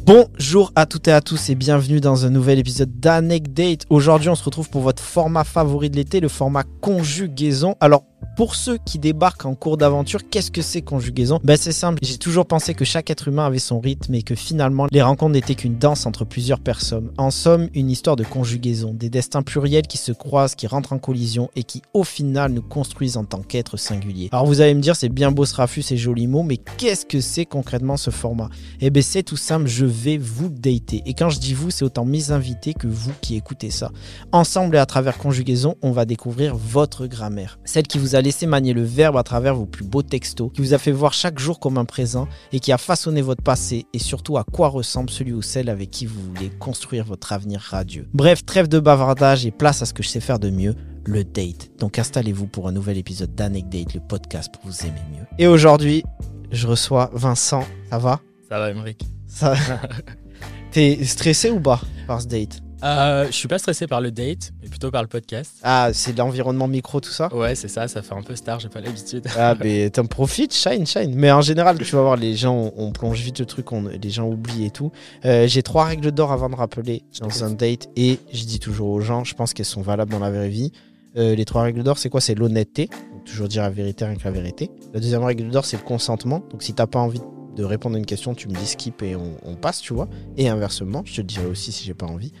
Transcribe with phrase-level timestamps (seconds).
[0.00, 3.84] Bonjour à toutes et à tous et bienvenue dans un nouvel épisode d'Anecdate.
[3.90, 7.76] Aujourd'hui, on se retrouve pour votre format favori de l'été, le format conjugaison.
[7.78, 8.04] Alors,
[8.36, 11.40] pour ceux qui débarquent en cours d'aventure, qu'est-ce que c'est conjugaison?
[11.44, 14.34] Ben c'est simple, j'ai toujours pensé que chaque être humain avait son rythme et que
[14.34, 17.10] finalement les rencontres n'étaient qu'une danse entre plusieurs personnes.
[17.18, 20.98] En somme, une histoire de conjugaison, des destins pluriels qui se croisent, qui rentrent en
[20.98, 24.28] collision et qui au final nous construisent en tant qu'êtres singuliers.
[24.32, 27.06] Alors vous allez me dire c'est bien beau ce raffus, ces jolis mots, mais qu'est-ce
[27.06, 28.48] que c'est concrètement ce format?
[28.80, 31.02] Eh ben c'est tout simple, je vais vous dater.
[31.06, 33.90] Et quand je dis vous, c'est autant mes invités que vous qui écoutez ça.
[34.32, 38.46] Ensemble et à travers conjugaison, on va découvrir votre grammaire, celle qui vous a laissé
[38.46, 41.38] manier le verbe à travers vos plus beaux textos, qui vous a fait voir chaque
[41.38, 45.10] jour comme un présent et qui a façonné votre passé et surtout à quoi ressemble
[45.10, 48.08] celui ou celle avec qui vous voulez construire votre avenir radieux.
[48.12, 51.24] Bref, trêve de bavardage et place à ce que je sais faire de mieux, le
[51.24, 51.70] date.
[51.78, 55.26] Donc installez-vous pour un nouvel épisode d'Anecdate, le podcast pour vous aimer mieux.
[55.38, 56.02] Et aujourd'hui,
[56.50, 57.64] je reçois Vincent.
[57.90, 58.20] Ça va?
[58.48, 59.00] Ça va, Emmerich.
[59.26, 59.54] Ça...
[60.72, 62.62] T'es stressé ou pas par ce date?
[62.82, 65.56] Euh, Je suis pas stressé par le date, mais plutôt par le podcast.
[65.62, 68.68] Ah, c'est l'environnement micro, tout ça Ouais, c'est ça, ça fait un peu star, j'ai
[68.68, 69.26] pas l'habitude.
[69.36, 71.14] Ah, mais t'en profites, shine, shine.
[71.14, 74.10] Mais en général, tu vas voir, les gens, on plonge vite le truc, on, les
[74.10, 74.92] gens oublient et tout.
[75.24, 78.88] Euh, j'ai trois règles d'or avant de rappeler dans un date, et je dis toujours
[78.90, 80.72] aux gens, je pense qu'elles sont valables dans la vraie vie.
[81.16, 82.20] Euh, les trois règles d'or, c'est quoi?
[82.20, 82.88] C'est l'honnêteté,
[83.24, 84.70] toujours dire la vérité rien que la vérité.
[84.94, 86.42] La deuxième règle d'or, c'est le consentement.
[86.50, 87.20] Donc si t'as pas envie
[87.54, 90.08] de répondre à une question, tu me dis skip et on, on passe, tu vois.
[90.38, 92.32] Et inversement, je te le dirai aussi si j'ai pas envie.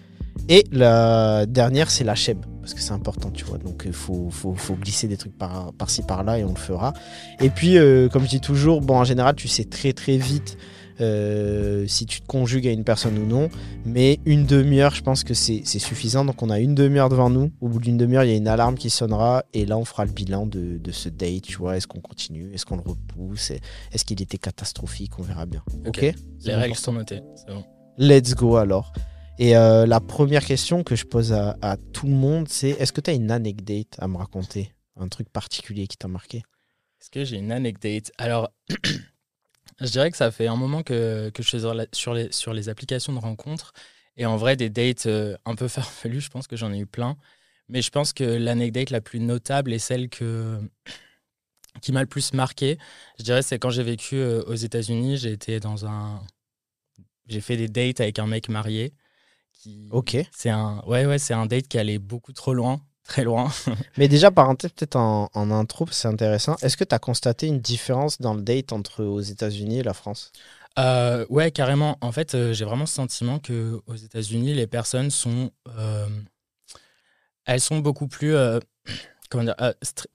[0.48, 3.58] Et la dernière, c'est la cheb, parce que c'est important, tu vois.
[3.58, 6.92] Donc il faut, faut, faut, glisser des trucs par, par-ci, par-là, et on le fera.
[7.40, 10.56] Et puis, euh, comme je dis toujours, bon, en général, tu sais très très vite
[11.00, 13.48] euh, si tu te conjugues à une personne ou non.
[13.84, 16.24] Mais une demi-heure, je pense que c'est, c'est suffisant.
[16.24, 17.50] Donc on a une demi-heure devant nous.
[17.60, 20.04] Au bout d'une demi-heure, il y a une alarme qui sonnera, et là, on fera
[20.04, 21.76] le bilan de, de ce date, tu vois.
[21.76, 22.52] Est-ce qu'on continue?
[22.52, 23.52] Est-ce qu'on le repousse?
[23.92, 25.18] Est-ce qu'il était catastrophique?
[25.18, 25.62] On verra bien.
[25.86, 26.14] Ok, Ok?
[26.44, 27.64] Les règles sont notées, c'est bon.
[27.98, 28.92] Let's go alors.
[29.38, 33.00] Et euh, la première question que je pose à, tout le monde, c'est est-ce que
[33.00, 34.72] tu as une anecdote à me raconter?
[34.96, 36.38] Un truc particulier qui t'a marqué?
[37.00, 38.12] Est-ce que j'ai une anecdote?
[38.18, 38.50] Alors,
[39.80, 41.60] je dirais que ça fait un moment que, je suis
[41.92, 43.72] sur, les, applications de rencontres.
[44.18, 46.86] Et en vrai, des dates euh, un peu farfelues, je pense que j'en ai eu
[46.86, 47.16] plein.
[47.68, 50.24] Mais je pense que l'anecdote la plus notable et celle qui
[51.90, 52.76] m'a le plus marqué,
[53.18, 55.16] je dirais, c'est quand j'ai vécu euh, aux États-Unis.
[55.16, 56.22] J'ai été dans un.
[57.28, 58.92] J'ai fait des dates avec un mec marié.
[59.62, 59.86] Qui...
[59.92, 60.16] Ok.
[60.32, 63.48] C'est un, ouais, ouais, c'est un date qui allait beaucoup trop loin, très loin.
[63.96, 66.56] Mais déjà, parenthèse, peut-être en, en intro, c'est intéressant.
[66.62, 69.94] Est-ce que tu as constaté une différence dans le date entre aux États-Unis et la
[69.94, 70.32] France?
[70.80, 71.96] Euh, ouais, carrément.
[72.00, 76.08] En fait, euh, j'ai vraiment ce sentiment que aux États-Unis, les personnes sont, euh,
[77.44, 78.34] elles sont beaucoup plus,
[79.30, 80.06] comment dire, stri-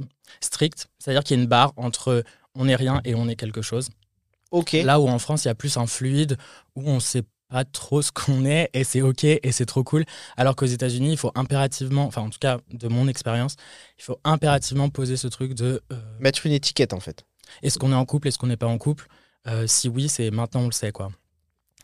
[0.41, 0.87] strictes.
[0.99, 3.89] C'est-à-dire qu'il y a une barre entre on est rien et on est quelque chose.
[4.51, 4.73] Ok.
[4.73, 6.37] Là où en France, il y a plus un fluide
[6.75, 10.03] où on sait pas trop ce qu'on est et c'est ok et c'est trop cool.
[10.35, 13.55] Alors qu'aux États-Unis, il faut impérativement, enfin en tout cas de mon expérience,
[13.97, 17.25] il faut impérativement poser ce truc de euh, Mettre une étiquette, en fait.
[17.63, 19.07] est-ce qu'on est en couple, est-ce qu'on n'est pas en couple?
[19.47, 21.11] Euh, Si oui, c'est maintenant on le sait quoi.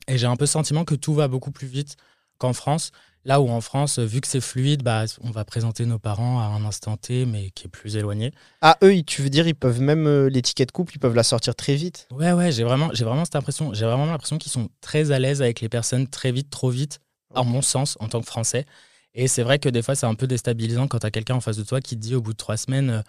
[0.07, 1.95] Et j'ai un peu le sentiment que tout va beaucoup plus vite
[2.37, 2.91] qu'en France.
[3.25, 6.43] Là où en France, vu que c'est fluide, bah, on va présenter nos parents à
[6.43, 8.31] un instant T, mais qui est plus éloigné.
[8.61, 11.55] Ah, eux, tu veux dire, ils peuvent même euh, l'étiquette couple, ils peuvent la sortir
[11.55, 13.73] très vite Ouais, ouais, j'ai vraiment, j'ai vraiment cette impression.
[13.73, 16.99] J'ai vraiment l'impression qu'ils sont très à l'aise avec les personnes très vite, trop vite,
[17.33, 18.65] à mon sens, en tant que Français.
[19.13, 21.41] Et c'est vrai que des fois, c'est un peu déstabilisant quand tu as quelqu'un en
[21.41, 23.01] face de toi qui te dit au bout de trois semaines euh,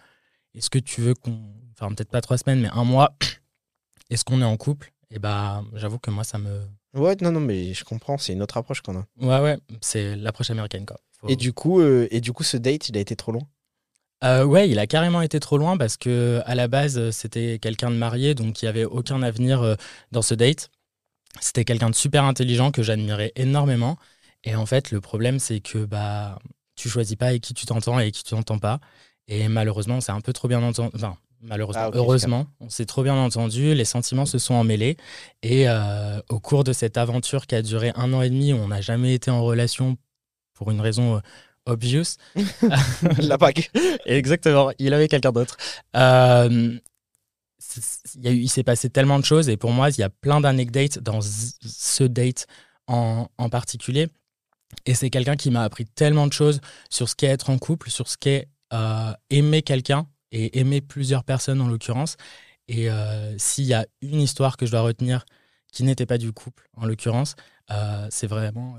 [0.54, 1.40] Est-ce que tu veux qu'on.
[1.72, 3.16] Enfin, peut-être pas trois semaines, mais un mois,
[4.10, 4.92] est-ce qu'on est en couple?
[5.10, 6.60] Et bah, j'avoue que moi, ça me.
[6.94, 9.06] Ouais, non, non, mais je comprends, c'est une autre approche qu'on a.
[9.20, 10.96] Ouais, ouais, c'est l'approche américaine, quoi.
[11.20, 13.46] Faut- Et du coup, euh, et du coup, ce date, il a été trop long
[14.22, 17.90] Euh, ouais, il a carrément été trop loin parce que à la base, c'était quelqu'un
[17.90, 19.74] de marié, donc il n'y avait aucun avenir euh,
[20.12, 20.70] dans ce date.
[21.40, 23.98] C'était quelqu'un de super intelligent que j'admirais énormément.
[24.44, 26.38] Et en fait, le problème, c'est que bah,
[26.76, 28.80] tu choisis pas avec qui tu t'entends et avec qui tu t'entends pas.
[29.28, 30.90] Et malheureusement, on s'est un peu trop bien entendu.
[30.94, 33.74] Enfin, malheureusement, Ah, heureusement, on s'est trop bien entendu.
[33.74, 34.96] Les sentiments se sont emmêlés.
[35.42, 38.68] Et euh, au cours de cette aventure qui a duré un an et demi, on
[38.68, 39.96] n'a jamais été en relation
[40.54, 41.20] pour une raison euh,
[41.66, 42.16] obvious.
[43.18, 43.68] La bague.
[44.06, 45.56] Exactement, il avait quelqu'un d'autre.
[45.96, 46.78] Euh,
[48.22, 50.98] il il s'est passé tellement de choses et pour moi, il y a plein d'anecdotes
[50.98, 52.46] dans ce date
[52.86, 54.08] en, en particulier.
[54.86, 56.60] Et c'est quelqu'un qui m'a appris tellement de choses
[56.90, 58.48] sur ce qu'est être en couple, sur ce qu'est
[59.30, 62.16] aimer quelqu'un et aimer plusieurs personnes en l'occurrence.
[62.68, 65.24] Et euh, s'il y a une histoire que je dois retenir
[65.72, 67.36] qui n'était pas du couple en l'occurrence,
[67.70, 68.76] euh, c'est vraiment,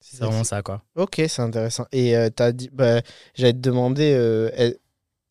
[0.00, 0.82] c'est vraiment ça quoi.
[0.96, 1.86] Ok, c'est intéressant.
[1.92, 3.00] Et as dit, bah,
[3.34, 4.74] j'allais te demander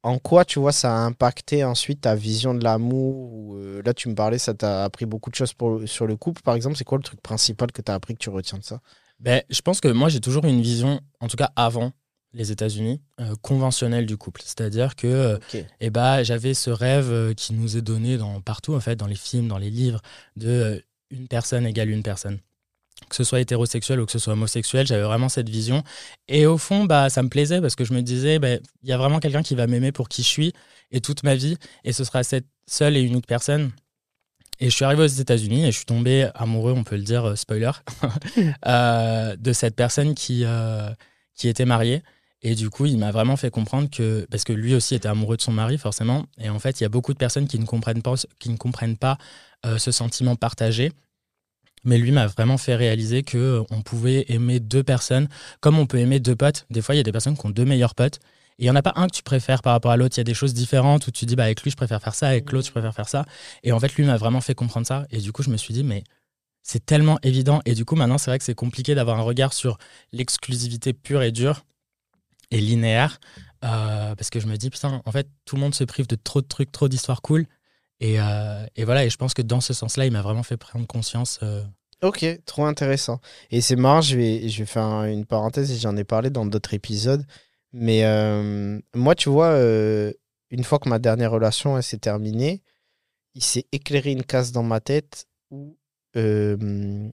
[0.04, 3.58] en quoi tu vois ça a impacté ensuite ta vision de l'amour.
[3.86, 6.56] là, tu me parlais, ça t'a appris beaucoup de choses pour, sur le couple par
[6.56, 6.76] exemple.
[6.76, 8.80] C'est quoi le truc principal que tu as appris que tu retiens de ça?
[9.20, 11.92] Ben, Je pense que moi, j'ai toujours une vision, en tout cas avant
[12.34, 14.42] les États-Unis, euh, conventionnelle du couple.
[14.44, 15.38] C'est-à-dire que euh,
[15.80, 19.08] eh ben, j'avais ce rêve euh, qui nous est donné dans, partout, en fait, dans
[19.08, 20.02] les films, dans les livres,
[20.38, 22.40] de une personne égale une personne.
[23.10, 25.84] Que ce soit hétérosexuel ou que ce soit homosexuel, j'avais vraiment cette vision.
[26.28, 28.94] Et au fond, bah, ça me plaisait parce que je me disais, bah, il y
[28.94, 30.54] a vraiment quelqu'un qui va m'aimer pour qui je suis
[30.92, 31.58] et toute ma vie.
[31.84, 33.72] Et ce sera cette seule et unique personne
[34.62, 37.26] et je suis arrivé aux États-Unis et je suis tombé amoureux, on peut le dire,
[37.26, 37.72] euh, spoiler,
[38.68, 40.92] euh, de cette personne qui, euh,
[41.36, 42.04] qui était mariée.
[42.42, 45.38] Et du coup, il m'a vraiment fait comprendre que, parce que lui aussi était amoureux
[45.38, 46.26] de son mari, forcément.
[46.40, 48.58] Et en fait, il y a beaucoup de personnes qui ne comprennent pas, qui ne
[48.58, 49.18] comprennent pas
[49.78, 50.92] ce sentiment partagé.
[51.84, 55.28] Mais lui m'a vraiment fait réaliser que on pouvait aimer deux personnes
[55.60, 56.66] comme on peut aimer deux potes.
[56.72, 58.20] Des fois, il y a des personnes qui ont deux meilleurs potes
[58.62, 60.18] il n'y en a pas un que tu préfères par rapport à l'autre.
[60.18, 62.14] Il y a des choses différentes où tu dis, bah, avec lui, je préfère faire
[62.14, 63.26] ça, avec l'autre, je préfère faire ça.
[63.64, 65.08] Et en fait, lui m'a vraiment fait comprendre ça.
[65.10, 66.04] Et du coup, je me suis dit, mais
[66.62, 67.62] c'est tellement évident.
[67.66, 69.80] Et du coup, maintenant, c'est vrai que c'est compliqué d'avoir un regard sur
[70.12, 71.66] l'exclusivité pure et dure
[72.52, 73.20] et linéaire.
[73.64, 76.16] Euh, parce que je me dis, putain, en fait, tout le monde se prive de
[76.16, 77.48] trop de trucs, trop d'histoires cool.
[78.00, 80.58] Et, euh, et, voilà, et je pense que dans ce sens-là, il m'a vraiment fait
[80.58, 81.40] prendre conscience.
[81.44, 81.64] Euh.
[82.02, 83.20] Ok, trop intéressant.
[83.52, 86.46] Et c'est marrant, je vais, je vais faire une parenthèse et j'en ai parlé dans
[86.46, 87.24] d'autres épisodes.
[87.74, 88.04] Mais
[88.96, 89.56] moi, tu vois,
[90.50, 92.64] une fois que ma dernière relation s'est terminée,
[93.36, 95.78] il s'est éclairé une case dans ma tête où
[96.16, 97.12] le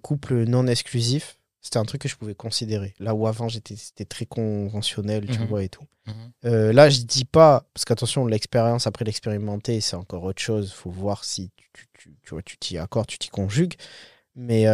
[0.00, 2.94] couple non exclusif, c'était un truc que je pouvais considérer.
[3.00, 5.84] Là où avant, j'étais c'était très conventionnel, tu mmh vois, et tout.
[6.06, 10.68] Mmh là, je dis pas, parce qu'attention, l'expérience après l'expérimenter, c'est encore autre chose.
[10.68, 13.74] Il faut voir si tu, tu, tu, tu t'y accordes, tu t'y conjugues.
[14.36, 14.66] Mais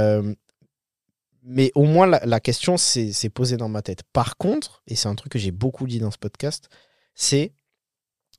[1.43, 4.03] mais au moins, la, question s'est posée dans ma tête.
[4.13, 6.69] Par contre, et c'est un truc que j'ai beaucoup dit dans ce podcast,
[7.15, 7.53] c'est.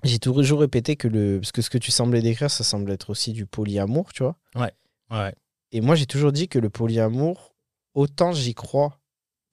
[0.03, 1.39] J'ai toujours répété que le.
[1.39, 4.35] Parce que ce que tu semblais décrire, ça semble être aussi du polyamour, tu vois.
[4.55, 4.71] Ouais.
[5.11, 5.35] Ouais.
[5.71, 7.50] Et moi, j'ai toujours dit que le polyamour,
[7.93, 8.99] autant j'y crois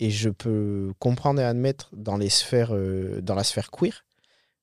[0.01, 4.05] et je peux comprendre et admettre dans les sphères, euh, dans la sphère queer,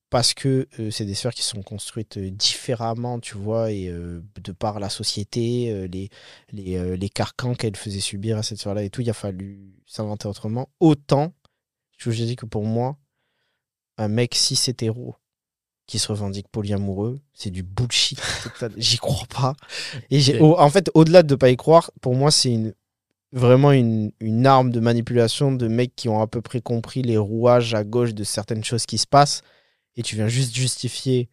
[0.08, 4.52] parce que euh, c'est des sphères qui sont construites euh, différemment, tu vois, et de
[4.52, 6.08] par la société, les,
[6.52, 10.26] les, les, carcans qu'elle faisait subir à cette sphère-là et tout, il a fallu s'inventer
[10.28, 10.68] autrement.
[10.80, 11.32] Autant,
[11.98, 12.96] je vous ai dit que pour moi,
[13.98, 15.16] un mec cis hétéro
[15.86, 18.20] qui se revendique polyamoureux, c'est du bullshit.
[18.76, 19.54] J'y crois pas.
[20.10, 22.74] Et en fait, au-delà de ne pas y croire, pour moi, c'est une,
[23.36, 27.18] vraiment une, une arme de manipulation de mecs qui ont à peu près compris les
[27.18, 29.42] rouages à gauche de certaines choses qui se passent
[29.96, 31.28] et tu viens juste justifier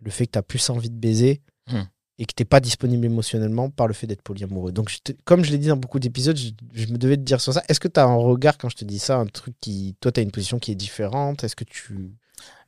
[0.00, 1.82] le fait que tu as plus envie de baiser hmm.
[2.18, 4.72] et que tu n'es pas disponible émotionnellement par le fait d'être polyamoureux.
[4.72, 7.62] Donc, comme je l'ai dit dans beaucoup d'épisodes, je, me devais te dire sur ça.
[7.68, 9.96] Est-ce que tu as un regard quand je te dis ça, un truc qui.
[10.00, 11.44] Toi, tu as une position qui est différente?
[11.44, 12.12] Est-ce que tu.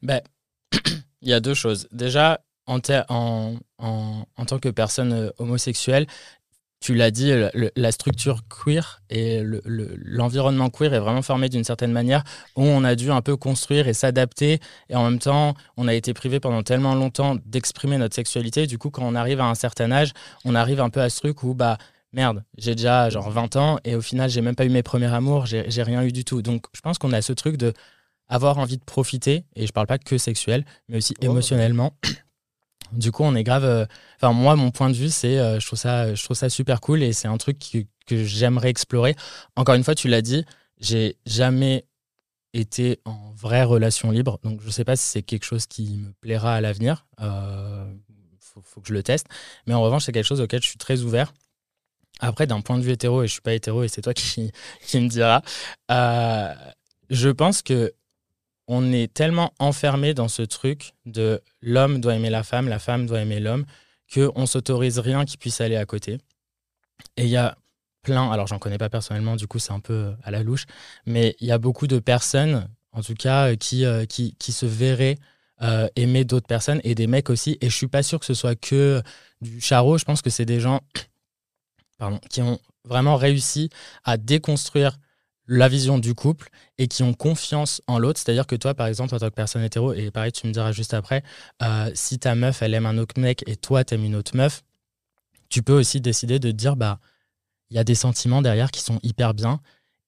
[0.02, 0.20] Ben,
[1.22, 1.86] il y a deux choses.
[1.92, 6.06] Déjà, en, en, en, en, tant que personne euh, homosexuelle,
[6.80, 7.30] tu l'as dit,
[7.76, 12.24] la structure queer et l'environnement queer est vraiment formé d'une certaine manière
[12.56, 15.94] où on a dû un peu construire et s'adapter et en même temps on a
[15.94, 18.66] été privé pendant tellement longtemps d'exprimer notre sexualité.
[18.66, 20.12] Du coup, quand on arrive à un certain âge,
[20.46, 21.76] on arrive un peu à ce truc où bah
[22.14, 25.12] merde, j'ai déjà genre 20 ans et au final j'ai même pas eu mes premiers
[25.12, 26.40] amours, j'ai rien eu du tout.
[26.40, 27.74] Donc je pense qu'on a ce truc de
[28.28, 31.24] avoir envie de profiter et je parle pas que sexuel, mais aussi oh.
[31.24, 31.94] émotionnellement.
[32.92, 33.64] Du coup, on est grave.
[33.64, 36.48] Euh, enfin, moi, mon point de vue, c'est, euh, je trouve ça, je trouve ça
[36.48, 37.84] super cool et c'est un truc que,
[38.24, 39.14] j'aimerais explorer.
[39.54, 40.44] Encore une fois, tu l'as dit,
[40.80, 41.86] j'ai jamais
[42.52, 46.12] été en vraie relation libre, donc je sais pas si c'est quelque chose qui me
[46.20, 47.06] plaira à l'avenir.
[47.20, 47.84] Euh,
[48.40, 49.26] faut, que je le teste.
[49.66, 51.32] Mais en revanche, c'est quelque chose auquel je suis très ouvert.
[52.18, 54.50] Après, d'un point de vue hétéro, et je suis pas hétéro, et c'est toi qui,
[54.86, 55.42] qui me diras,
[55.92, 56.52] euh,
[57.10, 57.94] je pense que
[58.72, 63.04] on est tellement enfermé dans ce truc de l'homme doit aimer la femme, la femme
[63.04, 63.66] doit aimer l'homme,
[64.14, 66.18] qu'on s'autorise rien qui puisse aller à côté.
[67.16, 67.58] Et il y a
[68.02, 70.66] plein, alors j'en connais pas personnellement, du coup c'est un peu à la louche,
[71.04, 74.66] mais il y a beaucoup de personnes, en tout cas, qui, euh, qui, qui se
[74.66, 75.18] verraient
[75.62, 77.58] euh, aimer d'autres personnes et des mecs aussi.
[77.60, 79.02] Et je suis pas sûr que ce soit que
[79.40, 80.80] du charreau, je pense que c'est des gens
[81.98, 83.68] pardon, qui ont vraiment réussi
[84.04, 84.96] à déconstruire
[85.50, 88.20] la vision du couple et qui ont confiance en l'autre.
[88.20, 90.70] C'est-à-dire que toi, par exemple, en tant que personne hétéro, et pareil, tu me diras
[90.70, 91.24] juste après,
[91.60, 94.62] euh, si ta meuf, elle aime un autre mec et toi, t'aimes une autre meuf,
[95.48, 97.00] tu peux aussi décider de dire, bah,
[97.70, 99.60] il y a des sentiments derrière qui sont hyper bien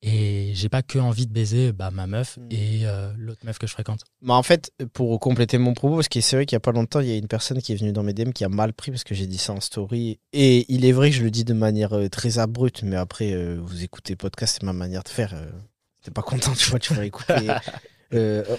[0.03, 2.49] Et j'ai pas que envie de baiser bah, ma meuf Mm.
[2.51, 4.01] et euh, l'autre meuf que je fréquente.
[4.21, 6.73] Mais en fait, pour compléter mon propos, parce que c'est vrai qu'il y a pas
[6.73, 8.73] longtemps, il y a une personne qui est venue dans mes DM qui a mal
[8.73, 10.19] pris parce que j'ai dit ça en story.
[10.33, 13.33] Et il est vrai que je le dis de manière euh, très abrupte, mais après,
[13.33, 15.35] euh, vous écoutez podcast, c'est ma manière de faire.
[16.03, 17.49] T'es pas content, tu vois, tu vas écouter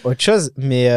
[0.04, 0.52] autre chose.
[0.56, 0.90] Mais,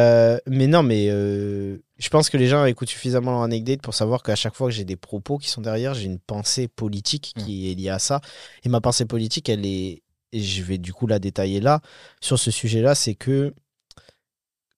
[0.46, 4.54] mais non, mais je pense que les gens écoutent suffisamment l'anecdote pour savoir qu'à chaque
[4.54, 7.88] fois que j'ai des propos qui sont derrière, j'ai une pensée politique qui est liée
[7.88, 8.20] à ça.
[8.64, 10.02] Et ma pensée politique, elle est.
[10.36, 11.80] Et je vais du coup la détailler là,
[12.20, 13.54] sur ce sujet-là, c'est que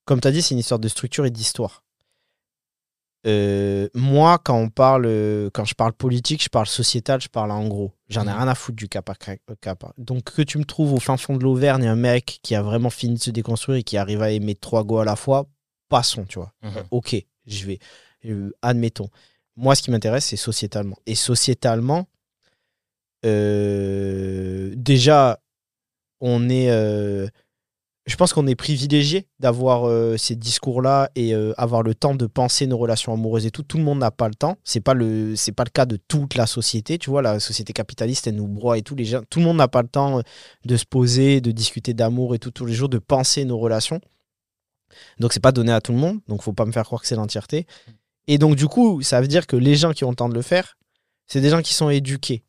[0.05, 1.83] comme tu as dit, c'est une histoire de structure et d'histoire.
[3.27, 7.51] Euh, moi, quand on parle, euh, quand je parle politique, je parle sociétal, je parle
[7.51, 7.93] en gros.
[8.09, 8.37] J'en ai Mhm.
[8.39, 9.35] rien à foutre du cas par cas.
[9.75, 12.63] par- Donc que tu me trouves au fin fond de l'Auvergne, un mec qui a
[12.63, 15.47] vraiment fini de se déconstruire et qui arrive à aimer trois go à la fois,
[15.89, 16.53] passons, tu vois.
[16.63, 16.85] Mhm.
[16.93, 17.79] Ok, je vais,
[18.27, 19.09] euh, admettons.
[19.57, 20.97] Moi, ce qui m'intéresse, c'est sociétalement.
[21.07, 22.07] Et sociétalement,
[23.27, 25.41] euh, déjà,
[26.21, 27.27] on est, euh,
[28.07, 32.27] je pense qu'on est privilégié d'avoir euh, ces discours-là et euh, avoir le temps de
[32.27, 33.63] penser nos relations amoureuses et tout.
[33.63, 34.57] Tout le monde n'a pas le temps.
[34.65, 36.99] C'est pas le, pas le cas de toute la société.
[36.99, 38.95] Tu vois, la société capitaliste, elle nous broie et tout.
[38.95, 40.23] Les gens, tout le monde n'a pas le temps
[40.65, 44.01] de se poser, de discuter d'amour et tout tous les jours, de penser nos relations.
[45.19, 46.21] Donc c'est pas donné à tout le monde.
[46.29, 47.67] Donc faut pas me faire croire que c'est l'entièreté.
[48.27, 50.35] Et donc du coup, ça veut dire que les gens qui ont le temps de
[50.35, 50.77] le faire,
[51.27, 52.43] c'est des gens qui sont éduqués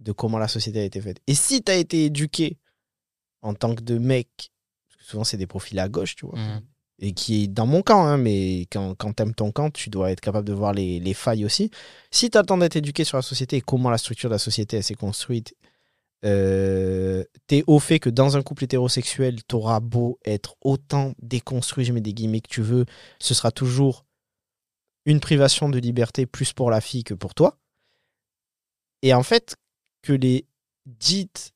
[0.00, 1.18] de comment la société a été faite.
[1.26, 2.58] Et si tu as été éduqué
[3.42, 4.28] en tant que de mec,
[4.88, 6.60] parce que souvent c'est des profils à gauche, tu vois, Mhm.
[7.00, 10.10] et qui est dans mon camp, hein, mais quand, quand t'aimes ton camp, tu dois
[10.10, 11.70] être capable de voir les, les failles aussi.
[12.10, 14.34] Si tu as le temps d'être éduqué sur la société et comment la structure de
[14.34, 15.54] la société s'est construite,
[16.24, 21.92] euh, t'es au fait que dans un couple hétérosexuel, t'auras beau être autant déconstruit, je
[21.92, 22.84] mets des guillemets que tu veux,
[23.20, 24.04] ce sera toujours
[25.04, 27.58] une privation de liberté plus pour la fille que pour toi.
[29.02, 29.54] Et en fait,
[30.12, 30.46] les
[30.86, 31.52] dites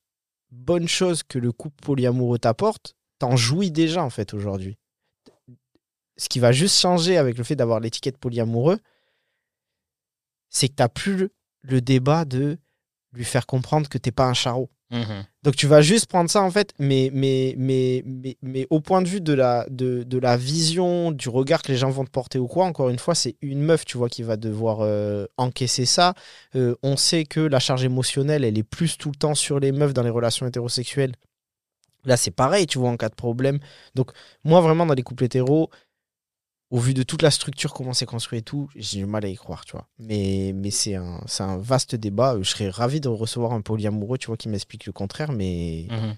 [0.51, 4.79] bonnes choses que le couple polyamoureux t'apporte, t'en jouis déjà en fait aujourd'hui.
[6.17, 8.79] Ce qui va juste changer avec le fait d'avoir l'étiquette polyamoureux,
[10.51, 12.59] c'est que t'as plus le, le débat de
[13.13, 14.71] lui faire comprendre que t'es pas un charreau.
[14.93, 15.25] Mhm.
[15.43, 19.01] Donc tu vas juste prendre ça en fait, mais, mais, mais, mais, mais au point
[19.01, 22.39] de vue de la, de, la vision, du regard que les gens vont te porter
[22.39, 25.87] ou quoi, encore une fois, c'est une meuf, tu vois, qui va devoir euh, encaisser
[25.87, 26.13] ça.
[26.57, 29.73] Euh, on sait que la charge émotionnelle, elle est plus tout le temps sur les
[29.73, 31.15] meufs dans les relations hétérosexuelles.
[32.05, 33.61] Là, c'est pareil, tu vois, en cas de problème.
[33.95, 34.11] Donc
[34.45, 35.71] moi, vraiment, dans les couples hétéros,
[36.73, 39.29] au vu de toute la structure, comment c'est construit et tout, j'ai du mal à
[39.29, 39.87] y croire, tu vois.
[39.99, 41.21] Mais, mais c'est un,
[41.59, 42.39] vaste débat.
[42.41, 45.87] Je serais ravi de recevoir un polyamoureux, tu vois, qui m'explique le contraire, mais...
[45.91, 46.17] Mhm.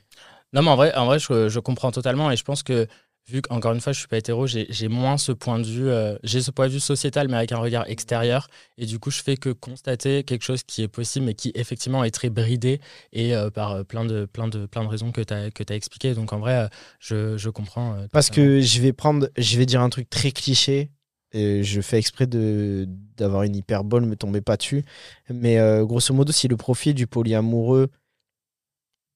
[0.52, 2.86] Non, mais en vrai, en vrai je, je comprends totalement et je pense que,
[3.26, 6.16] vu qu'encore une fois, je suis pas hétéro, j'ai moins ce point de vue, euh,
[6.22, 8.48] j'ai ce point de vue sociétal, mais avec un regard extérieur.
[8.76, 12.04] Et du coup, je fais que constater quelque chose qui est possible, mais qui effectivement
[12.04, 12.80] est très bridé
[13.12, 15.62] et euh, par euh, plein, de, plein, de, plein de raisons que tu as, que
[15.68, 16.14] as expliquées.
[16.14, 17.96] Donc en vrai, je, je comprends.
[18.12, 20.90] Parce que je vais prendre, je vais dire un truc très cliché.
[21.36, 24.84] Et je fais exprès d'avoir une hyperbole, me tombez pas dessus.
[25.28, 27.88] Mais grosso modo, si le profil du polyamoureux,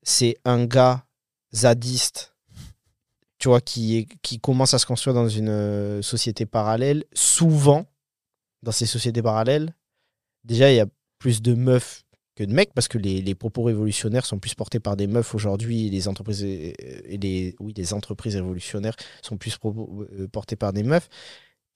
[0.02, 1.04] c'est un gars
[1.54, 2.34] zadiste,
[3.38, 7.86] tu vois, qui, qui commence à se construire dans une euh, société parallèle, souvent,
[8.62, 9.74] dans ces sociétés parallèles,
[10.44, 10.86] déjà, il y a
[11.18, 12.04] plus de meufs
[12.34, 15.34] que de mecs, parce que les, les propos révolutionnaires sont plus portés par des meufs
[15.34, 20.84] aujourd'hui, les entreprises, et les, oui, entreprises révolutionnaires sont plus pro- euh, portées par des
[20.84, 21.08] meufs.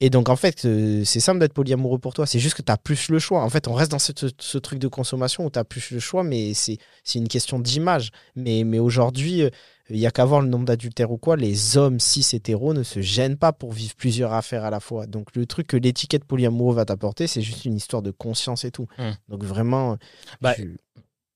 [0.04, 2.26] Et donc, en fait, euh, c'est simple d'être polyamoureux pour toi.
[2.26, 3.40] C'est juste que tu as plus le choix.
[3.44, 6.00] En fait, on reste dans ce, ce truc de consommation où tu as plus le
[6.00, 6.78] choix, mais c'est
[7.14, 8.10] une question d'image.
[8.34, 9.50] Mais, mais aujourd'hui, euh,
[9.90, 11.36] il n'y a qu'à voir le nombre d'adultères ou quoi.
[11.36, 15.06] Les hommes cis hétéros ne se gênent pas pour vivre plusieurs affaires à la fois.
[15.06, 18.72] Donc, le truc que l'étiquette polyamoureux va t'apporter, c'est juste une histoire de conscience et
[18.72, 18.88] tout.
[18.98, 19.12] Hmm.
[19.28, 19.98] Donc, vraiment.
[20.40, 20.56] Bah,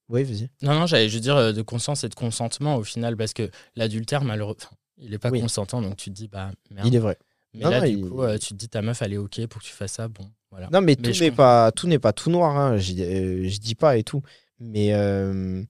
[0.08, 0.48] Oui, vas-y.
[0.62, 3.48] Non, non, j'allais juste dire euh, de conscience et de consentement au final, parce que
[3.76, 5.40] l'adultère, malheureusement, il n'est pas Oui.
[5.40, 6.88] consentant, donc tu te dis, bah merde.
[6.88, 7.16] Il est vrai.
[7.56, 9.16] Mais Non, là, non, du il- coup, euh, tu te dis, ta meuf, elle est
[9.18, 10.08] OK pour que tu fasses ça.
[10.08, 10.68] Bon, voilà.
[10.72, 12.56] Non, mais, Mais tout n'est pas tout n'est pas tout noir.
[12.56, 12.76] Hein.
[12.76, 14.22] Je, euh, je dis pas et tout.
[14.60, 15.62] Mais, euh,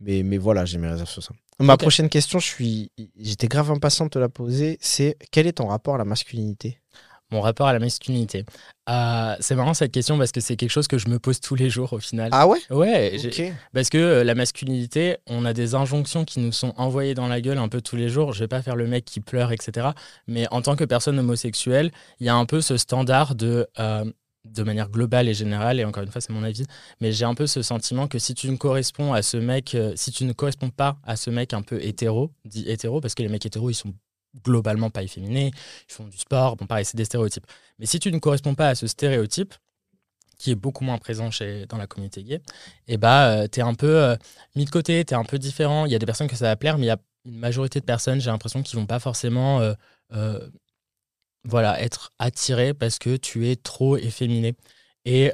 [0.00, 1.32] mais, mais voilà, j'ai mes réserves sur ça.
[1.60, 4.78] Ma prochaine question, je suis, j'étais grave impatient de te la poser.
[4.80, 6.78] C'est quel est ton rapport à la masculinité?
[7.32, 8.44] Mon rapport à la masculinité.
[8.88, 11.54] Euh, c'est marrant cette question parce que c'est quelque chose que je me pose tous
[11.54, 12.28] les jours au final.
[12.32, 12.58] Ah ouais?
[12.70, 13.54] Ouais, j'ai- Ok.
[13.72, 17.40] parce que euh, la masculinité, on a des injonctions qui nous sont envoyées dans la
[17.40, 18.32] gueule un peu tous les jours.
[18.32, 19.88] Je vais pas faire le mec qui pleure, etc.
[20.26, 24.04] Mais en tant que personne homosexuelle, il y a un peu ce standard de, euh,
[24.44, 26.64] de manière globale et générale, et encore une fois, c'est mon avis,
[27.00, 29.92] mais j'ai un peu ce sentiment que si tu ne corresponds à ce mec, euh,
[29.94, 33.22] si tu ne corresponds pas à ce mec un peu hétéro, dit hétéro, parce que
[33.22, 33.94] les mecs hétéros, ils sont
[34.44, 35.50] globalement pas efféminés,
[35.88, 37.46] ils font du sport, bon pareil, c'est des stéréotypes.
[37.78, 39.54] Mais si tu ne corresponds pas à ce stéréotype,
[40.38, 42.40] qui est beaucoup moins présent chez, dans la communauté gay,
[42.88, 44.16] et bah, tu es un peu
[44.56, 45.86] mis de côté, tu es un peu différent.
[45.86, 47.78] Il y a des personnes que ça va plaire, mais il y a une majorité
[47.78, 49.60] de personnes, j'ai l'impression, qui vont pas forcément
[51.44, 54.54] voilà, être attirées parce que tu es trop efféminé.
[55.04, 55.30] Et,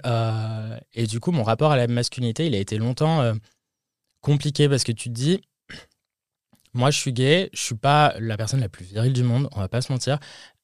[0.92, 3.32] et du coup, mon rapport à la masculinité, il a été longtemps
[4.20, 5.40] compliqué parce que tu te dis,
[6.74, 9.60] moi je suis gay, je suis pas la personne la plus virile du monde, on
[9.60, 10.18] va pas se mentir.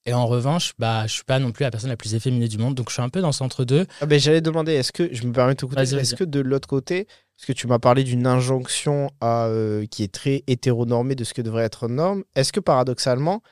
[0.07, 2.59] Et en revanche, bah, je suis pas non plus la personne la plus efféminée du
[2.59, 3.87] monde, donc je suis un peu dans ce entre-deux.
[4.03, 6.41] Ah ben, J'allais demander, est-ce que, je me permets de te couper, est-ce que de
[6.41, 7.07] l'autre côté,
[7.37, 11.33] parce que tu m'as parlé d'une injonction à, euh, qui est très hétéronormée de ce
[11.33, 13.43] que devrait être une norme, est-ce que paradoxalement,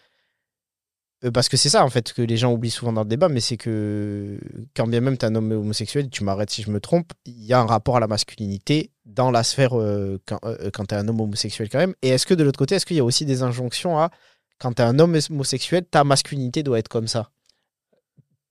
[1.25, 3.28] euh, parce que c'est ça en fait que les gens oublient souvent dans le débat,
[3.28, 4.38] mais c'est que
[4.76, 7.44] quand bien même tu es un homme homosexuel, tu m'arrêtes si je me trompe, il
[7.44, 10.38] y a un rapport à la masculinité dans la sphère euh, quand,
[10.73, 11.94] quand tu es un homme homosexuel quand même.
[12.02, 14.11] Et est-ce que de l'autre côté, est-ce qu'il y a aussi des injonctions à
[14.59, 17.30] quand tu es un homme homosexuel, ta masculinité doit être comme ça?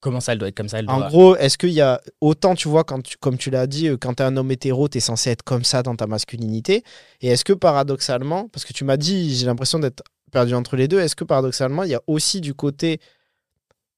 [0.02, 2.68] Comment ça, elle doit être comme ça En gros, est-ce qu'il y a autant, tu
[2.68, 4.98] vois, quand tu, comme tu l'as dit, euh, quand tu es un homme hétéro, tu
[4.98, 6.84] es censé être comme ça dans ta masculinité?
[7.22, 10.88] Et est-ce que paradoxalement, parce que tu m'as dit, j'ai l'impression d'être perdu entre les
[10.88, 13.00] deux, est-ce que paradoxalement, il y a aussi du côté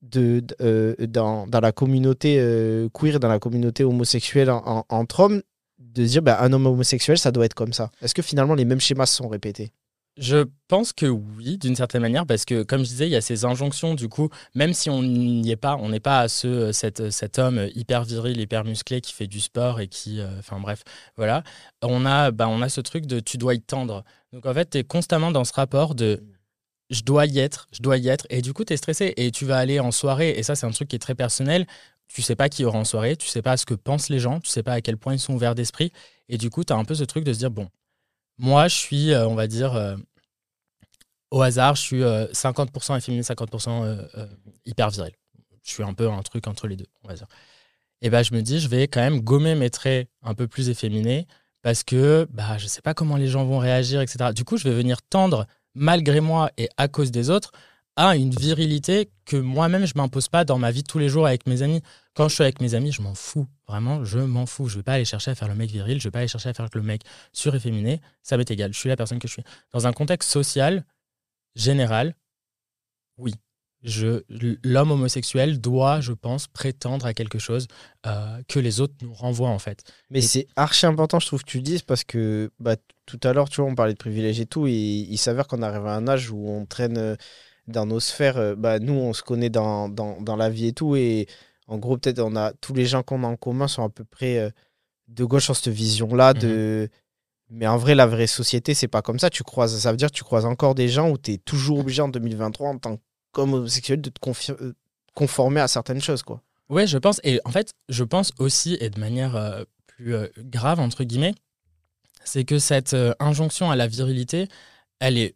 [0.02, 5.42] de, euh, dans, dans, la communauté euh, queer, dans la communauté homosexuelle entre hommes,
[5.94, 8.66] de dire bah, un homme homosexuel, ça doit être comme ça Est-ce que finalement les
[8.66, 9.72] mêmes schémas sont répétés?
[10.18, 13.22] Je pense que oui, d'une certaine manière, parce que comme je disais, il y a
[13.22, 16.72] ces injonctions, du coup, même si on n'y est pas, on n'est pas à ce,
[16.72, 20.20] cet, cet, homme hyper viril, hyper musclé qui fait du sport et qui.
[20.20, 20.84] Euh, enfin bref,
[21.18, 21.44] voilà.
[21.82, 24.04] On a, bah, on a ce truc de tu dois y tendre.
[24.34, 26.22] Donc en fait, tu es constamment dans ce rapport de
[26.92, 28.28] je dois y être, je dois y être.
[28.30, 30.32] Et du coup, tu es stressé et tu vas aller en soirée.
[30.38, 31.66] Et ça, c'est un truc qui est très personnel.
[32.14, 34.40] Tu sais pas qui aura en soirée, tu sais pas ce que pensent les gens,
[34.40, 35.92] tu sais pas à quel point ils sont ouverts d'esprit.
[36.30, 37.70] Et du coup, tu as un peu ce truc de se dire bon,
[38.38, 39.96] moi, je suis, euh, on va dire, euh,
[41.32, 44.08] au hasard, je suis 50% efféminé, 50%
[44.66, 45.14] hyper viril.
[45.64, 47.26] Je suis un peu un truc entre les deux, on va dire.
[48.04, 50.70] Et bah, je me dis, je vais quand même gommer mes traits un peu plus
[50.70, 51.26] efféminés
[51.62, 54.32] parce que bah, je ne sais pas comment les gens vont réagir, etc.
[54.36, 57.54] Du coup, je vais venir tendre, malgré moi et à cause des autres,
[57.96, 61.10] à une virilité que moi-même, je ne m'impose pas dans ma vie de tous les
[61.10, 61.82] jours avec mes amis.
[62.16, 63.48] Quand je suis avec mes amis, je m'en fous.
[63.68, 64.68] Vraiment, je m'en fous.
[64.68, 66.20] Je ne vais pas aller chercher à faire le mec viril, je ne vais pas
[66.20, 67.02] aller chercher à faire le mec
[67.32, 68.02] surefféminé.
[68.24, 68.74] Ça m'est égal.
[68.74, 69.44] Je suis la personne que je suis.
[69.72, 70.84] Dans un contexte social
[71.56, 72.16] général,
[73.18, 73.36] oui.
[74.64, 77.68] L'homme homosexuel doit, je pense, prétendre à quelque chose
[78.06, 79.84] euh, que les autres nous renvoient en fait.
[80.10, 83.34] Mais c'est archi important, je trouve, que tu le dises, parce que bah, tout à
[83.34, 85.96] l'heure, tu vois, on parlait de privilèges et tout, et il s'avère qu'on arrive à
[85.96, 87.16] un âge où on traîne euh,
[87.68, 88.38] dans nos sphères.
[88.38, 91.28] Euh, bah, nous, on se connaît dans, dans, dans, la vie et tout, et
[91.68, 94.04] en gros, peut-être, on a tous les gens qu'on a en commun sont à peu
[94.04, 94.52] près
[95.08, 96.90] de gauche sur cette vision-là de.
[96.92, 97.00] Mhm.
[97.50, 99.30] Mais en vrai, la vraie société, c'est pas comme ça.
[99.30, 101.80] Tu croises, ça veut dire que tu croises encore des gens où tu es toujours
[101.80, 102.98] obligé en 2023, en tant
[103.32, 104.74] qu'homosexuel, de te euh,
[105.14, 106.24] conformer à certaines choses.
[106.24, 106.42] quoi.
[106.70, 107.20] Ouais, je pense.
[107.24, 111.36] Et en fait, je pense aussi, et de manière euh, plus euh, grave, entre guillemets,
[112.24, 114.48] c'est que cette injonction à la virilité,
[115.00, 115.36] elle est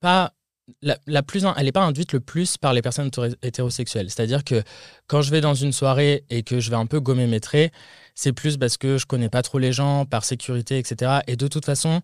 [0.00, 0.32] pas.
[0.80, 3.10] La, plus, elle n'est pas induite le plus par les personnes
[3.42, 4.10] hétérosexuelles.
[4.10, 4.62] C'est-à-dire que
[5.06, 7.72] quand je vais dans une soirée et que je vais un peu gommer mes traits,
[8.14, 11.20] c'est plus parce que je connais pas trop les gens, par sécurité, etc.
[11.26, 12.00] Et de toute façon,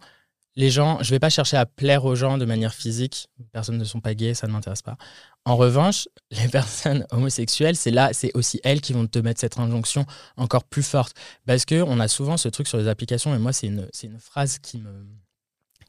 [0.56, 3.28] les gens, je vais pas chercher à plaire aux gens de manière physique.
[3.38, 4.98] Les personnes ne sont pas gays, ça ne m'intéresse pas.
[5.46, 9.58] En revanche, les personnes homosexuelles, c'est là, c'est aussi elles qui vont te mettre cette
[9.58, 10.04] injonction
[10.36, 11.16] encore plus forte.
[11.46, 14.58] Parce qu'on a souvent ce truc sur les applications, et moi, c'est une, une phrase
[14.58, 15.06] qui me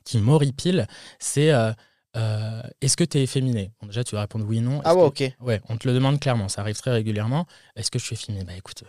[0.04, 0.88] qui m'horripile,
[1.20, 1.72] c'est euh,
[2.16, 4.82] euh, est-ce que tu es efféminé Déjà, tu vas répondre oui, non.
[4.84, 5.24] Ah ouais, ok.
[5.40, 7.46] Ouais, on te le demande clairement, ça arrive très régulièrement.
[7.76, 8.44] Est-ce que je suis efféminé?
[8.44, 8.84] Bah écoute,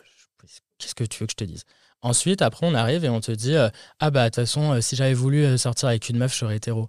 [0.82, 1.64] Qu'est-ce que tu veux que je te dise?
[2.00, 4.80] Ensuite, après, on arrive et on te dit euh, Ah, bah, de toute façon, euh,
[4.80, 6.88] si j'avais voulu euh, sortir avec une meuf, je serais hétéro.